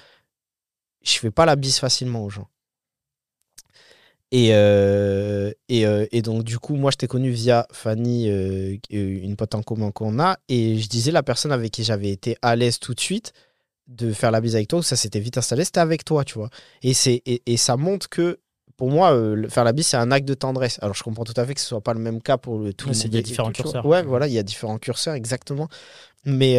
[1.04, 2.48] je fais pas la bise facilement aux gens.
[4.34, 8.78] Et, euh, et, euh, et donc, du coup, moi, je t'ai connu via Fanny, euh,
[8.90, 10.38] une pote en commun qu'on a.
[10.48, 13.34] Et je disais, la personne avec qui j'avais été à l'aise tout de suite
[13.88, 16.36] de faire la bise avec toi, où ça s'était vite installé, c'était avec toi, tu
[16.36, 16.50] vois.
[16.82, 18.40] Et, c'est, et, et ça montre que,
[18.78, 20.80] pour moi, le- faire la bise, c'est un acte de tendresse.
[20.82, 22.74] Alors, je comprends tout à fait que ce soit pas le même cas pour le,
[22.74, 23.86] tout le monde il y a différents tout, curseurs.
[23.86, 25.68] Ouais, voilà, il y a différents curseurs, exactement.
[26.26, 26.58] Mais,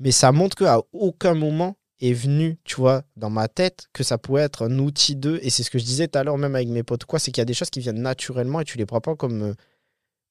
[0.00, 4.18] mais ça montre qu'à aucun moment est venu, tu vois, dans ma tête, que ça
[4.18, 5.38] pouvait être un outil d'eux.
[5.42, 7.30] Et c'est ce que je disais tout à l'heure, même avec mes potes, quoi, c'est
[7.30, 9.54] qu'il y a des choses qui viennent naturellement et tu les prends pas comme, euh,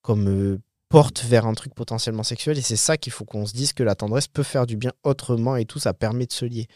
[0.01, 0.59] comme euh,
[0.89, 2.57] porte vers un truc potentiellement sexuel.
[2.57, 4.91] Et c'est ça qu'il faut qu'on se dise que la tendresse peut faire du bien
[5.03, 6.67] autrement et tout, ça permet de se lier.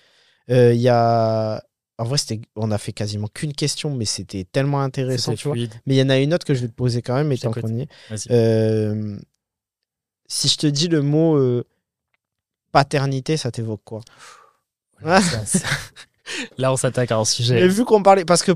[0.49, 1.63] Euh, Il y a.
[1.99, 5.57] En vrai, c'était- on a fait quasiment qu'une question, mais c'était tellement intéressant, tu vois.
[5.85, 7.51] Mais il y en a une autre que je vais te poser quand même, étant
[7.61, 7.89] qu'on y est.
[8.31, 9.17] Euh,
[10.27, 11.37] si je te dis le mot
[12.71, 14.01] paternité, ça t'évoque quoi?
[15.01, 15.67] Voilà, ça- ça-
[16.57, 17.67] Là, on s'attaque à un sujet.
[17.67, 18.51] vu qu'on parlait, parce que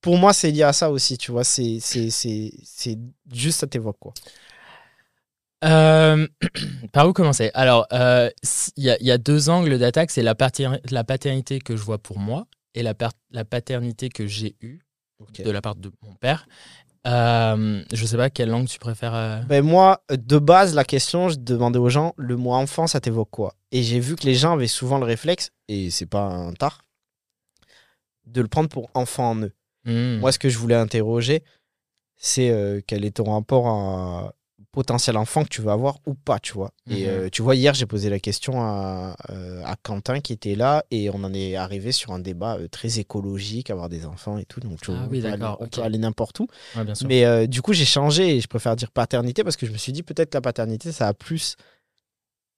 [0.00, 1.78] pour moi, c'est lié à ça aussi, tu vois, c'est
[3.32, 4.14] juste ça t'évoque quoi.
[5.64, 6.26] Euh,
[6.92, 7.50] par où commencer?
[7.54, 8.30] Alors, euh,
[8.76, 10.10] il y, a- il y a deux angles d'attaque.
[10.10, 10.34] C'est la,
[10.90, 14.78] la paternité que je vois pour moi et la paternité que j'ai eue
[15.44, 16.46] de la part de mon père.
[17.06, 19.14] Euh, je sais pas quelle langue tu préfères.
[19.14, 23.00] euh, Ben moi, de base, la question, je demandais aux gens, le mot enfant, ça
[23.00, 23.54] t'évoque quoi?
[23.72, 26.82] Et j'ai vu que les gens avaient souvent le réflexe, et c'est pas un tard,
[28.26, 29.52] de le prendre pour enfant en eux.
[29.84, 30.18] hmm.
[30.20, 31.42] Moi, ce que je voulais interroger,
[32.16, 34.32] c'est euh, quel est ton rapport à
[34.72, 36.72] potentiel enfant que tu veux avoir ou pas, tu vois.
[36.90, 37.08] Et Mhm.
[37.08, 40.84] euh, tu vois, hier, j'ai posé la question à, euh, à Quentin qui était là
[40.90, 44.44] et on en est arrivé sur un débat euh, très écologique, avoir des enfants et
[44.44, 44.60] tout.
[44.60, 46.48] Donc, tu vois, Ah on oui, peut aller- on peut aller n'importe où.
[46.76, 46.82] Ouais.
[47.06, 49.78] Mais euh, du coup, j'ai changé et je préfère dire paternité parce que je me
[49.78, 51.54] suis dit peut-être que la paternité, ça a plus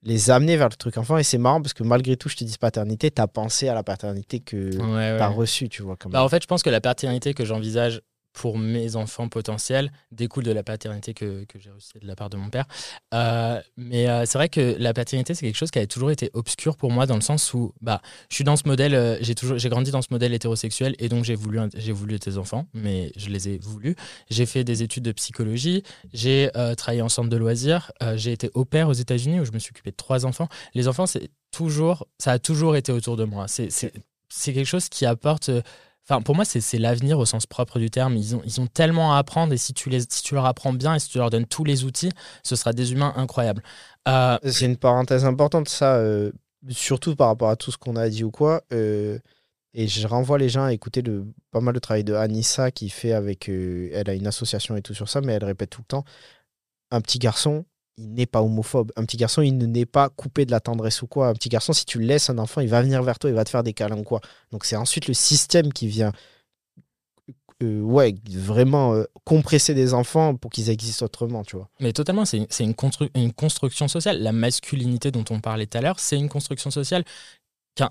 [0.03, 1.19] les amener vers le truc enfant.
[1.19, 3.83] Et c'est marrant parce que malgré tout, je te dis paternité, t'as pensé à la
[3.83, 5.97] paternité que Ouais, reçue, tu vois.
[5.97, 6.15] Quand même.
[6.15, 8.01] Bah, en fait, je pense que la paternité que j'envisage
[8.33, 12.37] pour mes enfants potentiels découle de la paternité que, j'ai reçue de la part de
[12.37, 12.67] mon père.
[13.13, 16.31] Euh, mais euh, c'est vrai que la paternité, c'est quelque chose qui a toujours été
[16.35, 19.69] obscur pour moi dans le sens où bah, je suis dans ce modèle, euh, j'ai
[19.69, 23.29] grandi dans ce modèle hétérosexuel et donc j'ai voulu, j'ai voulu des enfants, mais je
[23.31, 23.97] les ai voulus.
[24.31, 28.65] J'ai fait des études de psychologie, j'ai travaillé en centre de loisirs, j'ai été au
[28.65, 30.49] pair aux États-Unis où je me suis occupé de trois enfants.
[30.75, 31.05] Les enfants,
[31.51, 33.49] toujours, ça a toujours été autour de moi.
[33.49, 35.51] C'est- c'est quelque chose qui apporte.
[36.11, 38.17] Enfin, pour moi, c'est l'avenir au sens propre du terme.
[38.17, 40.73] Ils ont, ils ont tellement à apprendre et si tu, les, si tu leur apprends
[40.73, 42.11] bien et si tu leur donnes tous les outils,
[42.43, 43.63] ce sera des humains incroyables.
[44.09, 46.33] Euh, C'est une parenthèse importante, ça, euh,
[46.69, 48.63] surtout par rapport à tout ce qu'on a dit ou quoi.
[48.73, 49.21] euh,
[49.73, 51.01] et je renvoie les gens à écouter
[51.53, 53.49] pas mal de travail de Anissa qui fait avec.
[53.49, 56.05] elle a une association et tout sur ça, mais elle répète tout le temps
[56.91, 57.65] un petit garçon,
[57.97, 58.93] il n'est pas homophobe.
[58.97, 61.29] Un petit garçon, il ne n'est pas coupé de la tendresse ou quoi.
[61.29, 63.45] Un petit garçon, si tu laisses un enfant, il va venir vers toi, il va
[63.45, 64.21] te faire des câlins ou quoi.
[64.53, 66.13] Donc c'est ensuite le système qui vient.
[67.63, 71.69] euh, ouais, vraiment euh, compresser des enfants pour qu'ils existent autrement, tu vois.
[71.81, 74.23] Mais totalement, c'est une, constru- une construction sociale.
[74.23, 77.05] La masculinité dont on parlait tout à l'heure, c'est une construction sociale.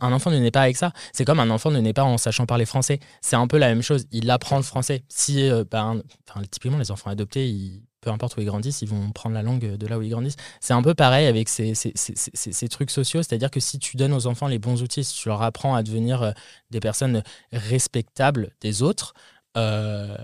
[0.01, 0.91] Un enfant ne naît pas avec ça.
[1.13, 2.99] C'est comme un enfant ne naît pas en sachant parler français.
[3.21, 4.05] C'est un peu la même chose.
[4.11, 5.03] Il apprend le français.
[5.07, 8.87] Si, euh, ben, enfin, typiquement, les enfants adoptés, ils- peu importe où ils grandissent, ils
[8.87, 10.37] vont prendre la langue de là où ils grandissent.
[10.61, 13.21] C'est un peu pareil avec ces, ces- ces- ces- trucs sociaux.
[13.23, 15.83] C'est-à-dire que si tu donnes aux enfants les bons outils, si tu leur apprends à
[15.83, 16.31] devenir euh,
[16.69, 19.13] des personnes respectables des autres,
[19.57, 20.15] euh,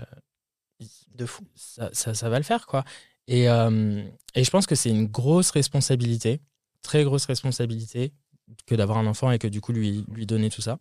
[1.14, 1.44] De fou.
[1.54, 2.84] ça, ça- ça va le faire, quoi.
[3.28, 4.02] Et, euh,
[4.34, 6.40] et je pense que c'est une grosse responsabilité,
[6.82, 8.12] très grosse responsabilité,
[8.66, 10.78] que d'avoir un enfant et que du coup lui, lui donner tout ça.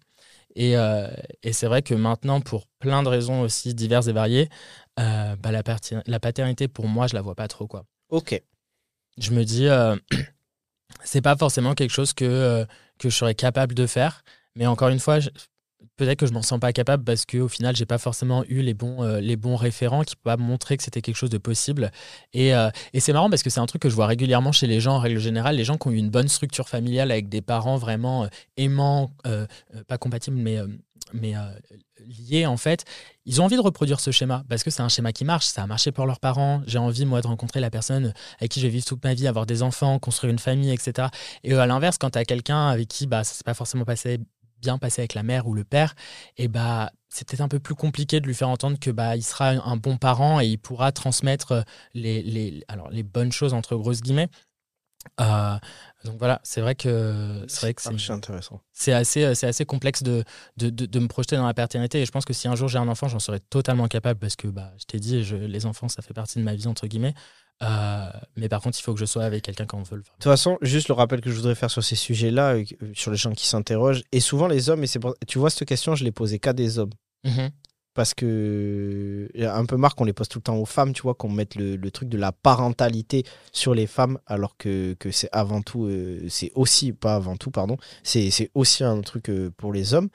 [0.55, 1.07] Et, euh,
[1.43, 4.49] et c'est vrai que maintenant, pour plein de raisons aussi diverses et variées,
[4.99, 5.61] euh, bah, la,
[6.05, 7.85] la paternité, pour moi, je la vois pas trop, quoi.
[8.09, 8.41] Ok.
[9.17, 9.95] Je me dis, euh,
[11.03, 12.65] c'est pas forcément quelque chose que, euh,
[12.99, 14.23] que je serais capable de faire,
[14.55, 15.29] mais encore une fois, je-
[15.97, 18.73] peut-être que je m'en sens pas capable parce qu'au final, j'ai pas forcément eu les
[18.73, 21.91] bons, euh, les bons référents qui peuvent montrer que c'était quelque chose de possible.
[22.33, 24.67] Et, euh, et c'est marrant parce que c'est un truc que je vois régulièrement chez
[24.67, 27.29] les gens en règle générale, les gens qui ont eu une bonne structure familiale avec
[27.29, 28.27] des parents vraiment euh,
[28.57, 29.11] aimants,
[29.87, 30.59] pas compatibles, mais,
[31.13, 31.33] mais
[32.07, 32.85] liés en fait.
[33.25, 35.45] Ils ont envie de reproduire ce schéma parce que c'est un schéma qui marche.
[35.45, 36.61] Ça a marché pour leurs parents.
[36.67, 39.27] J'ai envie, moi, de rencontrer la personne avec qui je vais vivre toute ma vie,
[39.27, 41.07] avoir des enfants, construire une famille, etc.
[41.43, 44.19] Et à l'inverse, quand tu as quelqu'un avec qui bah, ça s'est pas forcément passé
[44.65, 45.93] bien passé avec la mère ou le père,
[46.37, 49.23] et bah c'est peut-être un peu plus compliqué de lui faire entendre que bah il
[49.23, 51.63] sera un bon parent et il pourra transmettre
[51.93, 54.29] les, les alors les bonnes choses entre grosses guillemets.
[55.21, 55.57] Euh,
[56.03, 58.59] donc voilà, c'est vrai que c'est vrai que c'est archi intéressant.
[58.73, 60.23] c'est assez, euh, c'est assez complexe de,
[60.57, 62.01] de, de- de me projeter dans la paternité.
[62.01, 64.35] Et je pense que si un jour j'ai un enfant, j'en serais totalement capable parce
[64.35, 66.87] que bah, je t'ai dit, je- les enfants, ça fait partie de ma vie, entre
[66.87, 67.13] guillemets.
[67.63, 70.03] Euh, mais par contre, il faut que je sois avec quelqu'un quand on veut le
[70.03, 70.13] faire.
[70.13, 73.11] De toute façon, juste le rappel que je voudrais faire sur ces sujets-là, euh, sur
[73.11, 75.95] les gens qui s'interrogent, et souvent les hommes, et c'est pour- tu vois, cette question,
[75.95, 76.91] je l'ai posée qu'à des hommes.
[77.23, 77.49] Mhm.
[77.93, 81.13] Parce que un peu marre qu'on les pose tout le temps aux femmes, tu vois,
[81.13, 85.29] qu'on mette le, le truc de la parentalité sur les femmes, alors que, que c'est
[85.31, 89.49] avant tout, euh, c'est aussi, pas avant tout, pardon, c'est c'est aussi un truc euh,
[89.55, 90.09] pour les hommes.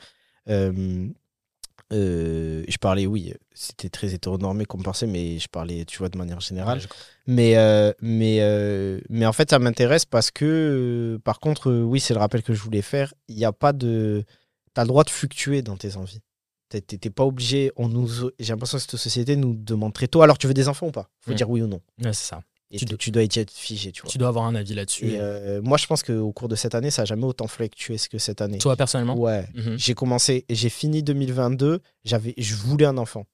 [1.92, 6.16] Euh, je parlais, oui, c'était très hétéronormé comme pensée, mais je parlais, tu vois, de
[6.18, 6.78] manière générale.
[6.78, 6.84] Ouais.
[7.26, 12.14] Mais, euh, mais, euh, mais en fait, ça m'intéresse parce que, par contre, oui, c'est
[12.14, 13.12] le rappel que je voulais faire.
[13.28, 14.24] Il n'y a pas de.
[14.74, 16.20] Tu as le droit de fluctuer dans tes envies.
[16.68, 17.72] T'es- pas obligé.
[17.74, 18.06] On nous,
[18.38, 20.22] j'ai l'impression que cette société nous demande très tôt.
[20.22, 21.10] Alors, tu veux des enfants ou pas?
[21.20, 21.34] Faut Mm.
[21.34, 21.80] dire oui ou non.
[22.04, 22.42] Ouais, c'est ça.
[22.72, 24.10] Et Tu tu, dois- y être figé, tu vois.
[24.10, 25.16] Tu dois avoir un avis là-dessus.
[25.16, 28.18] Euh, moi, je pense qu'au cours de cette année, ça n'a jamais autant fluctué que
[28.18, 28.58] cette année.
[28.58, 29.16] Toi, personnellement?
[29.16, 29.48] Ouais.
[29.54, 29.76] Mhm.
[29.76, 31.80] J'ai commencé, j'ai fini 2022.
[32.04, 33.26] J'avais, je voulais un enfant.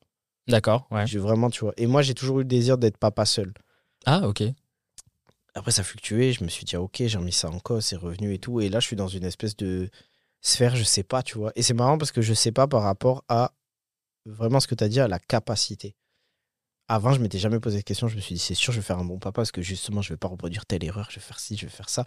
[0.49, 1.07] D'accord, ouais.
[1.07, 1.75] J'ai vraiment, tu vois.
[1.77, 3.53] Et moi, j'ai toujours eu le désir d'être papa seul.
[4.07, 4.43] Ah, ok.
[5.55, 6.33] Après, ça a fluctué.
[6.33, 8.61] Je me suis dit, ah, ok, j'ai remis ça en cause, c'est revenu et tout.
[8.61, 9.91] Et là, je suis dans une espèce de
[10.41, 11.53] sphère, je sais pas, tu vois.
[11.57, 13.53] Et c'est marrant parce que je sais pas par rapport à
[14.25, 15.95] vraiment ce que tu as dit, à la capacité.
[16.89, 18.09] Avant, je m'étais jamais posé de question.
[18.09, 20.03] Je me suis dit, c'est sûr, je vais faire un bon papa parce que justement,
[20.03, 22.05] je vais pas reproduire telle erreur, je vais faire ci, je vais faire ça.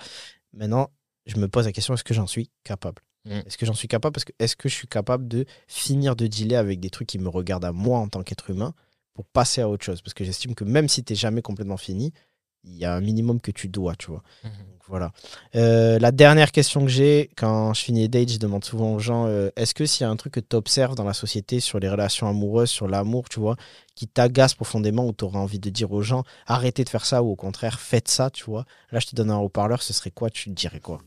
[0.54, 0.90] Maintenant,
[1.26, 3.02] je me pose la question, est-ce que j'en suis capable?
[3.26, 3.42] Mm.
[3.46, 4.14] Est-ce que j'en suis capable?
[4.14, 7.20] Parce que est-ce que je suis capable de finir de dealer avec des trucs qui
[7.20, 8.74] me regardent à moi en tant qu'être humain
[9.14, 10.02] pour passer à autre chose?
[10.02, 12.14] Parce que j'estime que même si tu jamais complètement fini,
[12.64, 14.24] il y a un minimum que tu dois, tu vois.
[14.44, 14.52] Mhm.
[14.52, 15.12] Donc, voilà.
[15.56, 19.00] Euh, la dernière question que j'ai, quand je finis les dates, je demande souvent aux
[19.00, 21.60] gens euh, est-ce que s'il y a un truc que tu observes dans la société
[21.60, 23.56] sur les relations amoureuses, sur l'amour, tu vois,
[23.96, 27.30] qui t'agace profondément ou tu envie de dire aux gens arrêtez de faire ça ou
[27.32, 30.30] au contraire faites ça, tu vois Là, je te donne un haut-parleur, ce serait quoi
[30.30, 31.00] Tu te dirais quoi?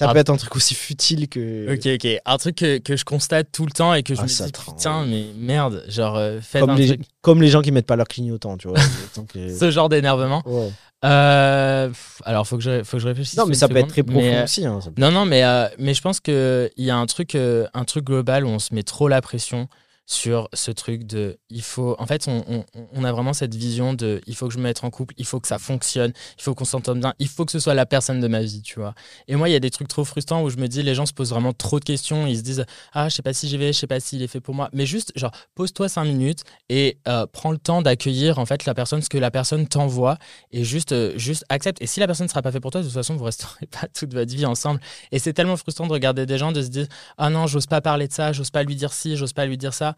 [0.00, 0.12] Ça Ah.
[0.14, 1.74] peut être un truc aussi futile que.
[1.74, 2.20] Ok, ok.
[2.24, 4.52] Un truc que, que je constate tout le temps et que je Ah, me dis,
[4.66, 7.00] putain, mais merde, genre, euh, faites Comme un les, truc.
[7.20, 8.78] comme les gens qui mettent pas leur clignotant, tu vois.
[9.58, 10.42] Ce genre d'énervement.
[10.46, 10.70] ouais.
[11.04, 11.90] Euh,
[12.24, 13.36] alors, faut que je, faut que je réfléchisse.
[13.36, 14.64] Non, mais ça peut être très profond Mais, euh, aussi.
[14.66, 17.84] hein, peut- Non, non, mais, euh, mais je pense qu'il y a un truc, un
[17.84, 19.68] truc global où on se met trop la pression
[20.10, 24.20] sur ce truc de il faut en fait on, on- a vraiment cette vision de
[24.26, 26.52] il faut que je me mette en couple il faut que ça fonctionne il faut
[26.52, 28.92] qu'on s'entende bien il faut que ce soit la personne de ma vie tu vois.
[29.28, 31.06] Et moi il y a des trucs trop frustrants où je me dis les gens
[31.06, 33.56] se posent vraiment trop de questions ils se disent ah je sais pas si j'y
[33.56, 36.42] vais je sais pas s'il est fait pour moi mais juste genre pose-toi cinq minutes
[36.68, 40.18] et euh, prends le temps d'accueillir en fait la personne ce que la personne t'envoie
[40.50, 41.80] et juste euh, juste accepte.
[41.80, 43.66] Et si la personne ne sera pas fait pour toi de toute façon vous resterez
[43.80, 44.80] pas toute votre vie ensemble.
[45.12, 46.86] Et c'est tellement frustrant de regarder des gens de se dire
[47.16, 49.56] ah non j'ose pas parler de ça j'ose pas lui dire ci j'ose pas lui
[49.56, 49.94] dire ça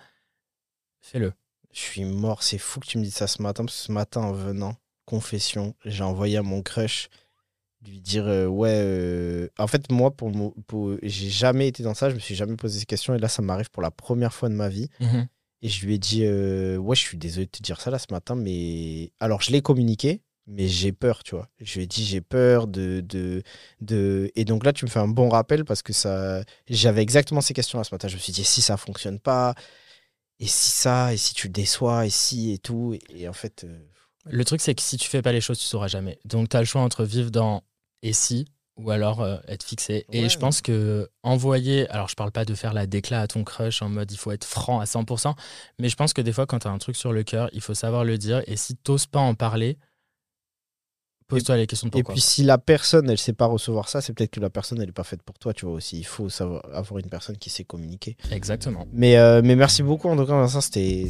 [1.03, 1.33] fais-le.
[1.73, 3.93] Je suis mort, c'est fou que tu me dises ça ce matin, parce que ce
[3.93, 4.75] matin en venant,
[5.05, 7.09] confession, j'ai envoyé à mon crush
[7.87, 10.31] lui dire euh, ouais euh, en fait moi pour,
[10.67, 13.29] pour j'ai jamais été dans ça je me suis jamais posé ces questions et là
[13.29, 14.89] ça m'arrive pour la première fois de ma vie.
[15.01, 15.27] Mhm.
[15.63, 17.99] et je lui ai dit euh, ouais je suis désolé de te dire ça là
[17.99, 21.49] ce matin mais alors je l'ai communiqué mais j'ai peur tu vois.
[21.61, 23.43] Je lui ai dit j'ai peur de, de
[23.81, 27.41] de et donc là tu me fais un bon rappel parce que ça j'avais exactement
[27.41, 28.09] ces questions là ce matin.
[28.09, 29.55] Je me suis dit si ça fonctionne pas
[30.41, 33.33] et si ça et si tu le déçois et si et tout et, et en
[33.33, 33.79] fait euh,
[34.27, 36.19] Le truc, c'est que si tu fais pas les choses, tu sauras jamais.
[36.25, 37.63] Donc, tu as le choix entre vivre dans
[38.03, 40.07] et si ou alors euh, être fixé.
[40.13, 40.29] Et Ouais.
[40.31, 43.83] je pense que envoyer, alors je parle pas de faire la déclat à ton crush
[43.83, 45.35] en mode il faut être franc à 100%,
[45.79, 47.61] mais je pense que des fois, quand tu as un truc sur le cœur, il
[47.61, 48.43] faut savoir le dire.
[48.47, 49.77] Et si t'oses pas en parler,
[51.33, 52.15] pose-toi les questions de et pourquoi.
[52.15, 54.89] puis si la personne elle sait pas recevoir ça c'est peut-être que la personne elle
[54.89, 57.51] est pas faite pour toi tu vois aussi il faut savoir avoir une personne qui
[57.51, 58.87] sait communiquer Exactement.
[58.93, 61.09] mais euh, mais merci beaucoup en tout cas Vincent c'était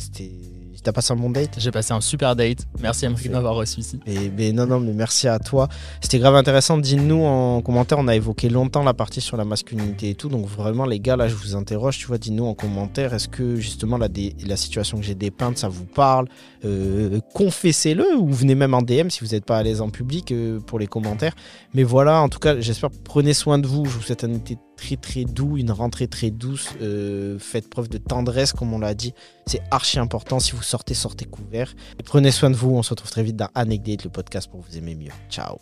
[0.82, 2.66] t'as passé un bon date J'ai passé un super date.
[2.80, 4.00] Merci Emery de m'avoir reçu ici.
[4.04, 5.68] Mais, mais non, non, mais merci à toi.
[6.00, 6.76] C'était grave intéressant.
[6.76, 10.28] Dis-nous en commentaire, on a évoqué longtemps la partie sur la masculinité et tout.
[10.28, 11.98] Donc vraiment, les gars, là, je vous interroge.
[11.98, 15.58] Tu vois, dis-nous en commentaire, est-ce que justement la, dé- la situation que j'ai dépeinte,
[15.58, 16.26] ça vous parle?
[16.64, 20.11] Euh, Confessez-le ou venez même en DM si vous n'êtes pas à l'aise en public
[20.30, 21.34] euh, pour les commentaires.
[21.74, 23.84] Mais voilà, en tout cas, j'espère prenez soin de vous.
[23.84, 26.70] Je vous souhaite un été très très doux, une rentrée très douce.
[26.82, 29.14] Euh, faites preuve de tendresse, comme on l'a dit.
[29.46, 30.40] C'est archi important.
[30.40, 31.74] Si vous sortez, sortez couvert.
[31.98, 32.70] Et prenez soin de vous.
[32.70, 35.12] On se retrouve très vite dans Anecdate, le podcast pour vous aimer mieux.
[35.30, 35.58] Ciao.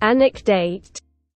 [0.00, 1.05] Anecdate